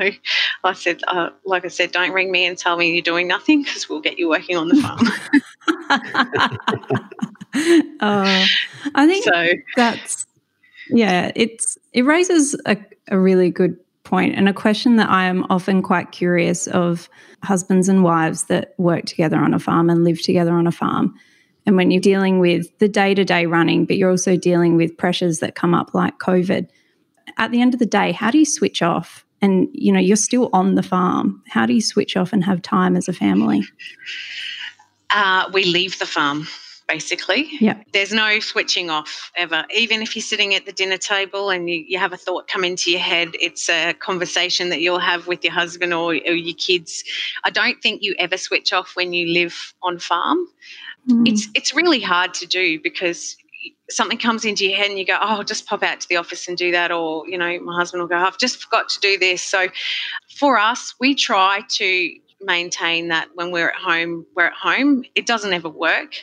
I 0.62 0.72
said, 0.72 1.00
uh, 1.08 1.30
like 1.44 1.64
I 1.64 1.68
said, 1.68 1.90
don't 1.90 2.12
ring 2.12 2.30
me 2.30 2.46
and 2.46 2.56
tell 2.56 2.76
me 2.76 2.92
you're 2.92 3.02
doing 3.02 3.26
nothing 3.26 3.62
because 3.62 3.88
we'll 3.88 4.00
get 4.00 4.18
you 4.18 4.28
working 4.28 4.56
on 4.56 4.68
the 4.68 4.76
farm. 4.76 4.98
uh, 8.00 8.46
I 8.94 9.06
think 9.06 9.24
so. 9.24 9.48
that's 9.76 10.26
yeah. 10.88 11.32
It's 11.34 11.78
it 11.92 12.02
raises 12.02 12.54
a, 12.66 12.76
a 13.08 13.18
really 13.18 13.50
good 13.50 13.76
point, 14.10 14.34
and 14.34 14.48
a 14.48 14.52
question 14.52 14.96
that 14.96 15.08
I 15.08 15.24
am 15.24 15.46
often 15.48 15.80
quite 15.82 16.12
curious 16.12 16.66
of 16.66 17.08
husbands 17.42 17.88
and 17.88 18.02
wives 18.02 18.44
that 18.44 18.74
work 18.76 19.06
together 19.06 19.38
on 19.38 19.54
a 19.54 19.58
farm 19.58 19.88
and 19.88 20.04
live 20.04 20.20
together 20.20 20.52
on 20.52 20.66
a 20.66 20.72
farm. 20.72 21.14
And 21.64 21.76
when 21.76 21.90
you're 21.90 22.00
dealing 22.00 22.40
with 22.40 22.76
the 22.78 22.88
day 22.88 23.14
to 23.14 23.24
day 23.24 23.46
running, 23.46 23.86
but 23.86 23.96
you're 23.96 24.10
also 24.10 24.36
dealing 24.36 24.76
with 24.76 24.96
pressures 24.96 25.38
that 25.38 25.54
come 25.54 25.74
up 25.74 25.94
like 25.94 26.18
COVID, 26.18 26.68
at 27.38 27.52
the 27.52 27.60
end 27.60 27.72
of 27.72 27.80
the 27.80 27.86
day, 27.86 28.12
how 28.12 28.30
do 28.30 28.38
you 28.38 28.44
switch 28.44 28.82
off? 28.82 29.24
And 29.40 29.68
you 29.72 29.92
know, 29.92 30.00
you're 30.00 30.16
still 30.16 30.50
on 30.52 30.74
the 30.74 30.82
farm. 30.82 31.42
How 31.48 31.64
do 31.64 31.72
you 31.72 31.80
switch 31.80 32.16
off 32.16 32.32
and 32.32 32.44
have 32.44 32.60
time 32.60 32.96
as 32.96 33.08
a 33.08 33.12
family? 33.12 33.62
Uh, 35.10 35.48
we 35.52 35.64
leave 35.64 35.98
the 35.98 36.06
farm 36.06 36.46
basically. 36.90 37.48
Yeah. 37.60 37.82
There's 37.92 38.12
no 38.12 38.40
switching 38.40 38.90
off 38.90 39.30
ever. 39.36 39.64
Even 39.76 40.02
if 40.02 40.16
you're 40.16 40.22
sitting 40.22 40.54
at 40.54 40.66
the 40.66 40.72
dinner 40.72 40.96
table 40.96 41.50
and 41.50 41.70
you, 41.70 41.84
you 41.86 41.98
have 41.98 42.12
a 42.12 42.16
thought 42.16 42.48
come 42.48 42.64
into 42.64 42.90
your 42.90 43.00
head, 43.00 43.30
it's 43.40 43.68
a 43.68 43.92
conversation 43.92 44.70
that 44.70 44.80
you'll 44.80 44.98
have 44.98 45.26
with 45.26 45.44
your 45.44 45.52
husband 45.52 45.94
or, 45.94 46.10
or 46.12 46.34
your 46.34 46.56
kids. 46.56 47.04
I 47.44 47.50
don't 47.50 47.80
think 47.80 48.02
you 48.02 48.14
ever 48.18 48.36
switch 48.36 48.72
off 48.72 48.96
when 48.96 49.12
you 49.12 49.32
live 49.32 49.74
on 49.82 49.98
farm. 49.98 50.46
Mm. 51.08 51.28
It's 51.28 51.48
it's 51.54 51.74
really 51.74 52.00
hard 52.00 52.34
to 52.34 52.46
do 52.46 52.80
because 52.80 53.36
something 53.88 54.18
comes 54.18 54.44
into 54.44 54.66
your 54.66 54.76
head 54.76 54.90
and 54.90 54.98
you 54.98 55.06
go, 55.06 55.14
oh, 55.14 55.36
I'll 55.36 55.44
just 55.44 55.66
pop 55.66 55.82
out 55.82 56.00
to 56.00 56.08
the 56.08 56.16
office 56.16 56.48
and 56.48 56.56
do 56.56 56.70
that. 56.72 56.90
Or, 56.90 57.28
you 57.28 57.38
know, 57.38 57.60
my 57.60 57.74
husband 57.76 58.00
will 58.00 58.08
go, 58.08 58.16
I've 58.16 58.38
just 58.38 58.62
forgot 58.62 58.88
to 58.90 59.00
do 59.00 59.18
this. 59.18 59.42
So 59.42 59.68
for 60.36 60.58
us, 60.58 60.94
we 61.00 61.14
try 61.14 61.60
to 61.68 62.14
maintain 62.42 63.08
that 63.08 63.28
when 63.34 63.50
we're 63.50 63.68
at 63.70 63.76
home, 63.76 64.26
we're 64.34 64.46
at 64.46 64.52
home. 64.52 65.04
It 65.14 65.26
doesn't 65.26 65.52
ever 65.52 65.68
work. 65.68 66.14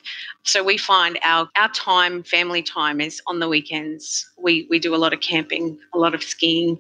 So 0.44 0.64
we 0.64 0.78
find 0.78 1.20
our, 1.24 1.50
our 1.56 1.70
time, 1.70 2.24
family 2.24 2.64
time, 2.64 3.02
is 3.02 3.22
on 3.28 3.40
the 3.40 3.48
weekends. 3.48 4.30
We, 4.38 4.68
we 4.70 4.80
do 4.80 4.96
a 4.96 4.98
lot 4.98 5.14
of 5.14 5.20
camping, 5.20 5.78
a 5.94 5.98
lot 5.98 6.16
of 6.16 6.24
skiing, 6.24 6.80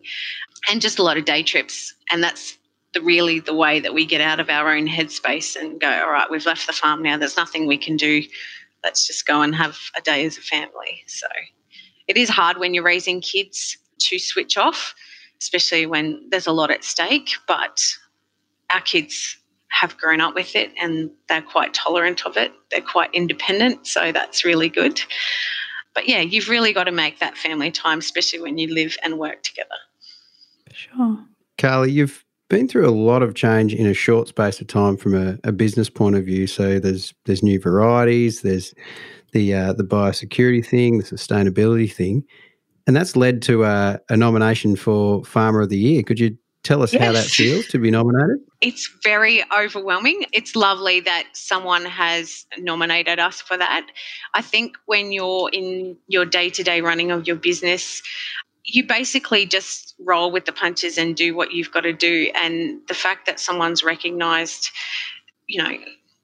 and 0.69 0.81
just 0.81 0.99
a 0.99 1.03
lot 1.03 1.17
of 1.17 1.25
day 1.25 1.43
trips. 1.43 1.93
And 2.11 2.23
that's 2.23 2.57
the, 2.93 3.01
really 3.01 3.39
the 3.39 3.53
way 3.53 3.79
that 3.79 3.93
we 3.93 4.05
get 4.05 4.21
out 4.21 4.39
of 4.39 4.49
our 4.49 4.73
own 4.73 4.87
headspace 4.87 5.55
and 5.55 5.79
go, 5.79 5.89
all 5.89 6.11
right, 6.11 6.29
we've 6.29 6.45
left 6.45 6.67
the 6.67 6.73
farm 6.73 7.03
now. 7.03 7.17
There's 7.17 7.37
nothing 7.37 7.67
we 7.67 7.77
can 7.77 7.97
do. 7.97 8.23
Let's 8.83 9.05
just 9.05 9.25
go 9.25 9.41
and 9.41 9.55
have 9.55 9.77
a 9.95 10.01
day 10.01 10.25
as 10.25 10.37
a 10.37 10.41
family. 10.41 11.03
So 11.07 11.27
it 12.07 12.17
is 12.17 12.29
hard 12.29 12.57
when 12.57 12.73
you're 12.73 12.83
raising 12.83 13.21
kids 13.21 13.77
to 13.99 14.19
switch 14.19 14.57
off, 14.57 14.95
especially 15.41 15.85
when 15.85 16.27
there's 16.29 16.47
a 16.47 16.51
lot 16.51 16.71
at 16.71 16.83
stake. 16.83 17.31
But 17.47 17.83
our 18.71 18.81
kids 18.81 19.37
have 19.69 19.97
grown 19.97 20.21
up 20.21 20.33
with 20.33 20.55
it 20.55 20.71
and 20.81 21.11
they're 21.27 21.41
quite 21.41 21.73
tolerant 21.73 22.25
of 22.25 22.37
it. 22.37 22.51
They're 22.71 22.81
quite 22.81 23.13
independent, 23.13 23.85
so 23.85 24.11
that's 24.11 24.43
really 24.45 24.69
good. 24.69 25.01
But 25.93 26.07
yeah, 26.07 26.21
you've 26.21 26.49
really 26.49 26.73
got 26.73 26.85
to 26.85 26.91
make 26.91 27.19
that 27.19 27.37
family 27.37 27.71
time, 27.71 27.99
especially 27.99 28.39
when 28.39 28.57
you 28.57 28.73
live 28.73 28.95
and 29.03 29.17
work 29.17 29.43
together. 29.43 29.69
Sure. 30.71 31.17
Carly, 31.57 31.91
you've 31.91 32.23
been 32.49 32.67
through 32.67 32.87
a 32.87 32.91
lot 32.91 33.23
of 33.23 33.35
change 33.35 33.73
in 33.73 33.85
a 33.87 33.93
short 33.93 34.27
space 34.27 34.61
of 34.61 34.67
time 34.67 34.95
from 34.95 35.15
a, 35.15 35.37
a 35.43 35.51
business 35.51 35.89
point 35.89 36.15
of 36.15 36.25
view. 36.25 36.47
So 36.47 36.79
there's 36.79 37.13
there's 37.25 37.43
new 37.43 37.59
varieties, 37.59 38.41
there's 38.41 38.73
the 39.33 39.53
uh, 39.53 39.73
the 39.73 39.83
biosecurity 39.83 40.65
thing, 40.65 40.99
the 40.99 41.03
sustainability 41.03 41.91
thing, 41.91 42.23
and 42.85 42.95
that's 42.95 43.15
led 43.15 43.41
to 43.43 43.65
a, 43.65 43.99
a 44.09 44.15
nomination 44.15 44.75
for 44.75 45.23
Farmer 45.25 45.61
of 45.61 45.69
the 45.69 45.77
Year. 45.77 46.03
Could 46.03 46.19
you 46.19 46.37
tell 46.67 46.83
us 46.83 46.93
yes. 46.93 47.03
how 47.03 47.11
that 47.13 47.25
feels 47.25 47.65
to 47.67 47.79
be 47.79 47.89
nominated? 47.89 48.39
It's 48.61 48.89
very 49.03 49.43
overwhelming. 49.57 50.25
It's 50.33 50.55
lovely 50.55 50.99
that 51.01 51.27
someone 51.33 51.85
has 51.85 52.45
nominated 52.57 53.19
us 53.19 53.41
for 53.41 53.57
that. 53.57 53.87
I 54.33 54.41
think 54.41 54.77
when 54.85 55.11
you're 55.11 55.49
in 55.51 55.97
your 56.07 56.25
day 56.25 56.49
to 56.49 56.63
day 56.63 56.81
running 56.81 57.11
of 57.11 57.25
your 57.25 57.37
business, 57.37 58.01
you 58.65 58.85
basically 58.85 59.45
just 59.45 59.95
roll 59.99 60.31
with 60.31 60.45
the 60.45 60.51
punches 60.51 60.97
and 60.97 61.15
do 61.15 61.35
what 61.35 61.53
you've 61.53 61.71
got 61.71 61.81
to 61.81 61.93
do. 61.93 62.29
And 62.35 62.81
the 62.87 62.93
fact 62.93 63.25
that 63.25 63.39
someone's 63.39 63.83
recognized, 63.83 64.69
you 65.47 65.63
know, 65.63 65.71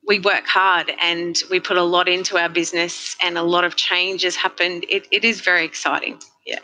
we 0.05 0.19
work 0.19 0.45
hard 0.45 0.91
and 1.01 1.41
we 1.49 1.61
put 1.61 1.77
a 1.77 1.83
lot 1.83 2.09
into 2.09 2.37
our 2.37 2.49
business 2.49 3.15
and 3.23 3.37
a 3.37 3.43
lot 3.43 3.63
of 3.63 3.77
change 3.77 4.23
has 4.23 4.35
happened. 4.35 4.85
It, 4.89 5.07
it 5.11 5.23
is 5.23 5.39
very 5.39 5.63
exciting. 5.63 6.19
Yeah. 6.45 6.59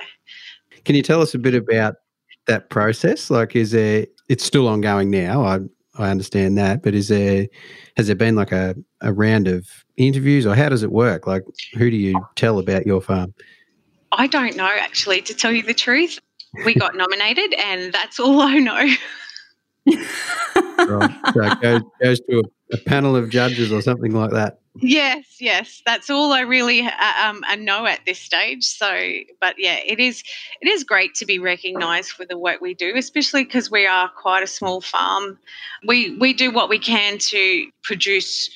Can 0.83 0.95
you 0.95 1.01
tell 1.01 1.21
us 1.21 1.33
a 1.33 1.39
bit 1.39 1.55
about 1.55 1.95
that 2.49 2.69
process? 2.69 3.29
Like, 3.29 3.55
is 3.55 3.71
there? 3.71 4.05
It's 4.27 4.43
still 4.43 4.67
ongoing 4.67 5.09
now. 5.09 5.43
I 5.45 5.59
I 5.97 6.09
understand 6.09 6.57
that, 6.57 6.83
but 6.83 6.93
is 6.93 7.07
there? 7.07 7.47
Has 7.95 8.07
there 8.07 8.15
been 8.15 8.35
like 8.35 8.51
a 8.51 8.75
a 9.01 9.13
round 9.13 9.47
of 9.47 9.67
interviews, 9.97 10.45
or 10.45 10.55
how 10.55 10.69
does 10.69 10.83
it 10.83 10.91
work? 10.91 11.25
Like, 11.25 11.43
who 11.77 11.89
do 11.89 11.95
you 11.95 12.19
tell 12.35 12.59
about 12.59 12.85
your 12.85 13.01
farm? 13.01 13.33
I 14.11 14.27
don't 14.27 14.55
know 14.57 14.69
actually. 14.79 15.21
To 15.21 15.33
tell 15.33 15.51
you 15.51 15.63
the 15.63 15.73
truth, 15.73 16.19
we 16.65 16.75
got 16.75 16.95
nominated, 16.95 17.53
and 17.53 17.93
that's 17.93 18.19
all 18.19 18.41
I 18.41 18.59
know. 18.59 18.95
right. 19.95 21.27
So 21.33 21.41
it 21.43 21.61
goes, 21.61 21.81
goes 22.01 22.19
to 22.29 22.39
a, 22.39 22.43
a 22.71 22.77
panel 22.77 23.15
of 23.15 23.29
judges 23.29 23.71
or 23.71 23.81
something 23.81 24.13
like 24.13 24.31
that. 24.31 24.59
Yes, 24.81 25.37
yes, 25.39 25.81
that's 25.85 26.09
all 26.09 26.31
I 26.31 26.41
really 26.41 26.81
uh, 26.81 27.13
um, 27.21 27.43
know 27.65 27.85
at 27.85 28.01
this 28.05 28.19
stage. 28.19 28.63
So, 28.63 28.87
but 29.41 29.55
yeah, 29.57 29.77
it 29.85 29.99
is 29.99 30.23
it 30.61 30.67
is 30.69 30.83
great 30.83 31.15
to 31.15 31.25
be 31.25 31.39
recognised 31.39 32.11
for 32.11 32.25
the 32.25 32.37
work 32.37 32.61
we 32.61 32.75
do, 32.75 32.93
especially 32.95 33.43
because 33.43 33.69
we 33.69 33.85
are 33.87 34.09
quite 34.09 34.43
a 34.43 34.47
small 34.47 34.79
farm. 34.79 35.37
We 35.85 36.15
we 36.17 36.33
do 36.33 36.51
what 36.51 36.69
we 36.69 36.79
can 36.79 37.17
to 37.17 37.69
produce 37.83 38.49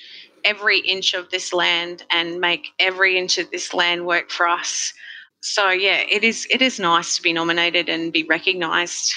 every 0.45 0.79
inch 0.79 1.13
of 1.13 1.29
this 1.29 1.51
land 1.51 2.03
and 2.09 2.39
make 2.39 2.67
every 2.79 3.17
inch 3.17 3.37
of 3.37 3.49
this 3.51 3.73
land 3.73 4.05
work 4.05 4.29
for 4.29 4.47
us. 4.47 4.93
So 5.41 5.71
yeah, 5.71 6.03
it 6.09 6.23
is 6.23 6.47
it 6.49 6.61
is 6.61 6.79
nice 6.79 7.17
to 7.17 7.21
be 7.21 7.33
nominated 7.33 7.89
and 7.89 8.13
be 8.13 8.23
recognised 8.23 9.13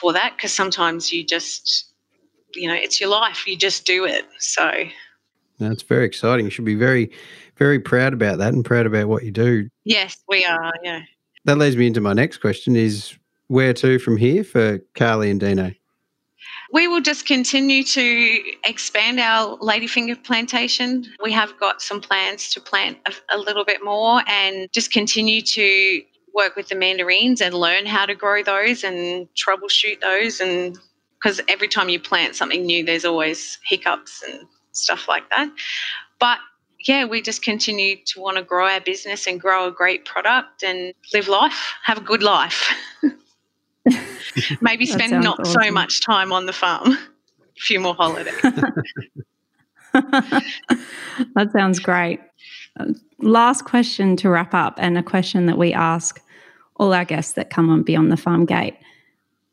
for 0.00 0.12
that 0.12 0.36
because 0.36 0.52
sometimes 0.52 1.12
you 1.12 1.24
just 1.24 1.89
you 2.54 2.68
know 2.68 2.74
it's 2.74 3.00
your 3.00 3.10
life 3.10 3.46
you 3.46 3.56
just 3.56 3.86
do 3.86 4.04
it 4.04 4.24
so 4.38 4.70
that's 5.60 5.82
very 5.82 6.06
exciting. 6.06 6.46
You 6.46 6.50
should 6.50 6.64
be 6.64 6.74
very, 6.74 7.10
very 7.56 7.78
proud 7.78 8.12
about 8.12 8.38
that 8.38 8.54
and 8.54 8.64
proud 8.64 8.86
about 8.86 9.08
what 9.08 9.22
you 9.22 9.30
do. 9.30 9.68
Yes, 9.84 10.16
we 10.28 10.44
are. 10.44 10.72
Yeah. 10.82 11.02
That 11.44 11.58
leads 11.58 11.76
me 11.76 11.86
into 11.86 12.00
my 12.00 12.14
next 12.14 12.38
question: 12.38 12.74
Is 12.76 13.16
where 13.48 13.74
to 13.74 13.98
from 13.98 14.16
here 14.16 14.42
for 14.42 14.78
Carly 14.94 15.30
and 15.30 15.38
Dino? 15.38 15.72
We 16.72 16.88
will 16.88 17.00
just 17.00 17.26
continue 17.26 17.82
to 17.82 18.42
expand 18.64 19.20
our 19.20 19.58
ladyfinger 19.58 20.22
plantation. 20.24 21.04
We 21.22 21.32
have 21.32 21.58
got 21.58 21.82
some 21.82 22.00
plans 22.00 22.52
to 22.54 22.60
plant 22.60 22.98
a, 23.06 23.36
a 23.36 23.38
little 23.38 23.64
bit 23.64 23.84
more 23.84 24.22
and 24.26 24.68
just 24.72 24.92
continue 24.92 25.42
to 25.42 26.02
work 26.32 26.54
with 26.54 26.68
the 26.68 26.76
mandarins 26.76 27.40
and 27.40 27.54
learn 27.54 27.86
how 27.86 28.06
to 28.06 28.14
grow 28.14 28.42
those 28.42 28.84
and 28.84 29.28
troubleshoot 29.34 30.00
those 30.00 30.40
and 30.40 30.78
because 31.20 31.40
every 31.48 31.68
time 31.68 31.88
you 31.88 32.00
plant 32.00 32.34
something 32.34 32.64
new 32.64 32.84
there's 32.84 33.04
always 33.04 33.58
hiccups 33.64 34.22
and 34.26 34.46
stuff 34.72 35.08
like 35.08 35.28
that. 35.30 35.50
But 36.18 36.38
yeah, 36.86 37.04
we 37.04 37.20
just 37.20 37.42
continue 37.42 37.96
to 38.06 38.20
want 38.20 38.36
to 38.38 38.42
grow 38.42 38.66
our 38.66 38.80
business 38.80 39.26
and 39.26 39.40
grow 39.40 39.66
a 39.66 39.72
great 39.72 40.04
product 40.04 40.62
and 40.62 40.94
live 41.12 41.28
life, 41.28 41.74
have 41.84 41.98
a 41.98 42.02
good 42.02 42.22
life. 42.22 42.72
Maybe 44.60 44.86
spend 44.86 45.12
not 45.22 45.40
awesome. 45.40 45.62
so 45.62 45.70
much 45.70 46.00
time 46.04 46.32
on 46.32 46.46
the 46.46 46.52
farm. 46.52 46.92
A 47.56 47.62
few 47.62 47.80
more 47.80 47.94
holidays. 47.94 48.40
that 49.92 51.50
sounds 51.52 51.78
great. 51.78 52.20
Uh, 52.78 52.86
last 53.18 53.66
question 53.66 54.16
to 54.16 54.30
wrap 54.30 54.54
up, 54.54 54.76
and 54.78 54.96
a 54.96 55.02
question 55.02 55.44
that 55.44 55.58
we 55.58 55.74
ask 55.74 56.22
all 56.76 56.94
our 56.94 57.04
guests 57.04 57.34
that 57.34 57.50
come 57.50 57.68
on 57.68 57.82
Beyond 57.82 58.10
the 58.10 58.16
Farm 58.16 58.46
Gate. 58.46 58.78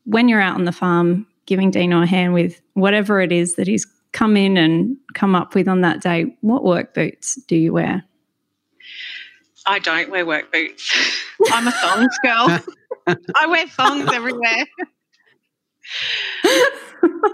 When 0.06 0.30
you're 0.30 0.40
out 0.40 0.56
on 0.56 0.64
the 0.64 0.72
farm 0.72 1.28
giving 1.48 1.72
Dino 1.72 2.04
a 2.04 2.06
hand 2.06 2.34
with 2.34 2.62
whatever 2.74 3.20
it 3.20 3.32
is 3.32 3.56
that 3.56 3.68
he's 3.68 3.88
come 4.12 4.38
in 4.38 4.58
and 4.58 4.96
come 5.16 5.34
up 5.34 5.56
with 5.56 5.68
on 5.68 5.82
that 5.82 6.02
day, 6.02 6.38
what 6.42 6.64
work 6.64 6.94
boots 6.94 7.36
do 7.48 7.56
you 7.56 7.74
wear? 7.74 8.04
I 9.66 9.80
don't 9.80 10.10
wear 10.12 10.26
work 10.26 10.52
boots. 10.52 10.96
I'm 11.52 11.68
a 11.68 11.72
thongs 11.72 12.18
girl. 12.24 12.60
I 13.36 13.48
wear 13.48 13.68
thongs 13.68 14.12
everywhere. 14.14 14.66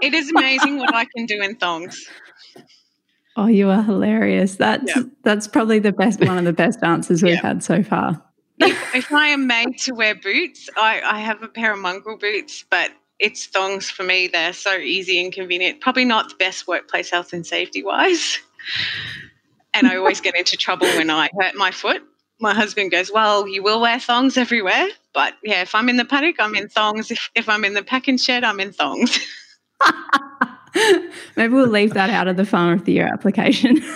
it 0.02 0.14
is 0.14 0.30
amazing 0.30 0.78
what 0.78 0.94
I 0.94 1.04
can 1.04 1.26
do 1.26 1.42
in 1.42 1.56
thongs. 1.56 2.06
Oh, 3.36 3.46
you 3.46 3.68
are 3.68 3.82
hilarious. 3.82 4.56
That's 4.56 4.92
that's 5.24 5.48
probably 5.48 5.80
the 5.80 5.92
best 5.92 6.20
one 6.20 6.38
of 6.38 6.44
the 6.44 6.52
best 6.52 6.82
answers 6.82 7.22
we've 7.22 7.40
had 7.40 7.64
so 7.64 7.82
far. 7.82 8.22
if, 8.60 8.94
if, 8.94 9.12
I 9.12 9.28
am 9.28 9.48
made 9.48 9.78
to 9.78 9.92
wear 9.92 10.14
boots, 10.14 10.68
I, 10.76 11.00
I 11.00 11.18
have 11.18 11.42
a 11.42 11.48
pair 11.48 11.72
of 11.72 11.80
mongrel 11.80 12.16
boots, 12.16 12.64
but 12.70 12.92
it's 13.18 13.46
thongs 13.46 13.90
for 13.90 14.02
me. 14.02 14.28
They're 14.28 14.52
so 14.52 14.76
easy 14.76 15.22
and 15.22 15.32
convenient. 15.32 15.80
Probably 15.80 16.04
not 16.04 16.30
the 16.30 16.36
best 16.36 16.66
workplace 16.66 17.10
health 17.10 17.32
and 17.32 17.46
safety 17.46 17.82
wise. 17.82 18.38
And 19.72 19.86
I 19.86 19.96
always 19.96 20.20
get 20.20 20.36
into 20.36 20.56
trouble 20.56 20.86
when 20.88 21.10
I 21.10 21.28
hurt 21.38 21.54
my 21.54 21.70
foot. 21.70 22.02
My 22.40 22.54
husband 22.54 22.90
goes, 22.90 23.12
Well, 23.12 23.48
you 23.48 23.62
will 23.62 23.80
wear 23.80 23.98
thongs 23.98 24.36
everywhere. 24.36 24.88
But 25.12 25.34
yeah, 25.42 25.62
if 25.62 25.74
I'm 25.74 25.88
in 25.88 25.96
the 25.96 26.04
paddock, 26.04 26.36
I'm 26.38 26.54
in 26.54 26.68
thongs. 26.68 27.10
If, 27.10 27.30
if 27.34 27.48
I'm 27.48 27.64
in 27.64 27.74
the 27.74 27.82
packing 27.82 28.18
shed, 28.18 28.44
I'm 28.44 28.60
in 28.60 28.72
thongs. 28.72 29.18
Maybe 31.36 31.54
we'll 31.54 31.68
leave 31.68 31.94
that 31.94 32.10
out 32.10 32.26
of 32.26 32.36
the 32.36 32.44
Farmer 32.44 32.74
of 32.74 32.84
the 32.84 32.92
Year 32.92 33.06
application. 33.06 33.78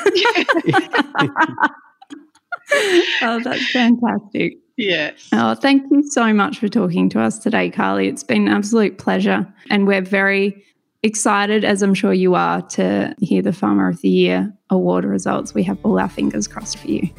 oh, 3.23 3.41
that's 3.43 3.71
fantastic. 3.71 4.59
Yes. 4.79 5.29
Oh, 5.33 5.55
thank 5.57 5.91
you 5.91 6.09
so 6.09 6.33
much 6.33 6.61
for 6.61 6.69
talking 6.69 7.09
to 7.11 7.21
us 7.21 7.41
today, 7.41 7.69
Carly. 7.69 8.07
It's 8.07 8.23
been 8.23 8.47
an 8.47 8.55
absolute 8.55 8.97
pleasure. 8.97 9.53
And 9.71 9.89
we're 9.89 10.01
very 10.01 10.65
excited, 11.03 11.65
as 11.65 11.83
I'm 11.83 11.95
sure 11.95 12.13
you 12.13 12.37
are, 12.37 12.63
to 12.63 13.13
hear 13.19 13.43
the 13.43 13.53
Farmer 13.53 13.89
of 13.89 14.01
the 14.03 14.09
Year 14.09 14.53
award 14.71 15.05
results. 15.05 15.53
We 15.53 15.65
have 15.65 15.79
all 15.83 15.99
our 15.99 16.09
fingers 16.09 16.47
crossed 16.47 16.79
for 16.79 16.87
you. 16.87 17.11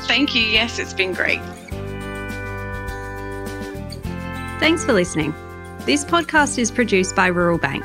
Thank 0.00 0.34
you. 0.34 0.42
Yes, 0.42 0.80
it's 0.80 0.92
been 0.92 1.12
great. 1.12 1.40
Thanks 4.58 4.84
for 4.84 4.92
listening. 4.92 5.32
This 5.86 6.04
podcast 6.04 6.58
is 6.58 6.72
produced 6.72 7.14
by 7.14 7.28
Rural 7.28 7.58
Bank. 7.58 7.84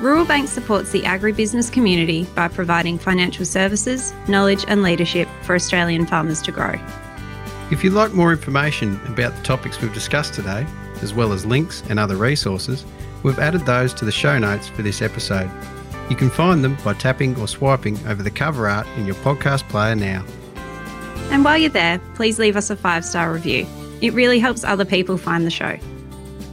Rural 0.00 0.24
Bank 0.24 0.46
supports 0.48 0.92
the 0.92 1.02
agribusiness 1.02 1.72
community 1.72 2.24
by 2.36 2.46
providing 2.46 2.96
financial 2.96 3.44
services, 3.44 4.14
knowledge, 4.28 4.64
and 4.68 4.84
leadership 4.84 5.26
for 5.42 5.56
Australian 5.56 6.06
farmers 6.06 6.40
to 6.42 6.52
grow. 6.52 6.74
If 7.68 7.82
you'd 7.82 7.94
like 7.94 8.12
more 8.12 8.30
information 8.30 9.00
about 9.06 9.34
the 9.34 9.42
topics 9.42 9.80
we've 9.80 9.92
discussed 9.92 10.34
today, 10.34 10.64
as 11.02 11.12
well 11.12 11.32
as 11.32 11.44
links 11.44 11.82
and 11.88 11.98
other 11.98 12.14
resources, 12.14 12.86
we've 13.24 13.40
added 13.40 13.66
those 13.66 13.92
to 13.94 14.04
the 14.04 14.12
show 14.12 14.38
notes 14.38 14.68
for 14.68 14.82
this 14.82 15.02
episode. 15.02 15.50
You 16.08 16.14
can 16.14 16.30
find 16.30 16.62
them 16.62 16.76
by 16.84 16.94
tapping 16.94 17.36
or 17.40 17.48
swiping 17.48 17.98
over 18.06 18.22
the 18.22 18.30
cover 18.30 18.68
art 18.68 18.86
in 18.96 19.04
your 19.04 19.16
podcast 19.16 19.68
player 19.68 19.96
now. 19.96 20.24
And 21.32 21.44
while 21.44 21.58
you're 21.58 21.68
there, 21.70 21.98
please 22.14 22.38
leave 22.38 22.56
us 22.56 22.70
a 22.70 22.76
five 22.76 23.04
star 23.04 23.32
review. 23.32 23.66
It 24.00 24.12
really 24.12 24.38
helps 24.38 24.62
other 24.62 24.84
people 24.84 25.18
find 25.18 25.44
the 25.44 25.50
show. 25.50 25.76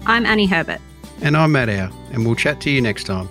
I'm 0.07 0.25
Annie 0.25 0.47
Herbert. 0.47 0.81
And 1.21 1.37
I'm 1.37 1.51
Matt 1.51 1.69
Howe, 1.69 1.95
and 2.11 2.25
we'll 2.25 2.35
chat 2.35 2.59
to 2.61 2.71
you 2.71 2.81
next 2.81 3.03
time. 3.03 3.29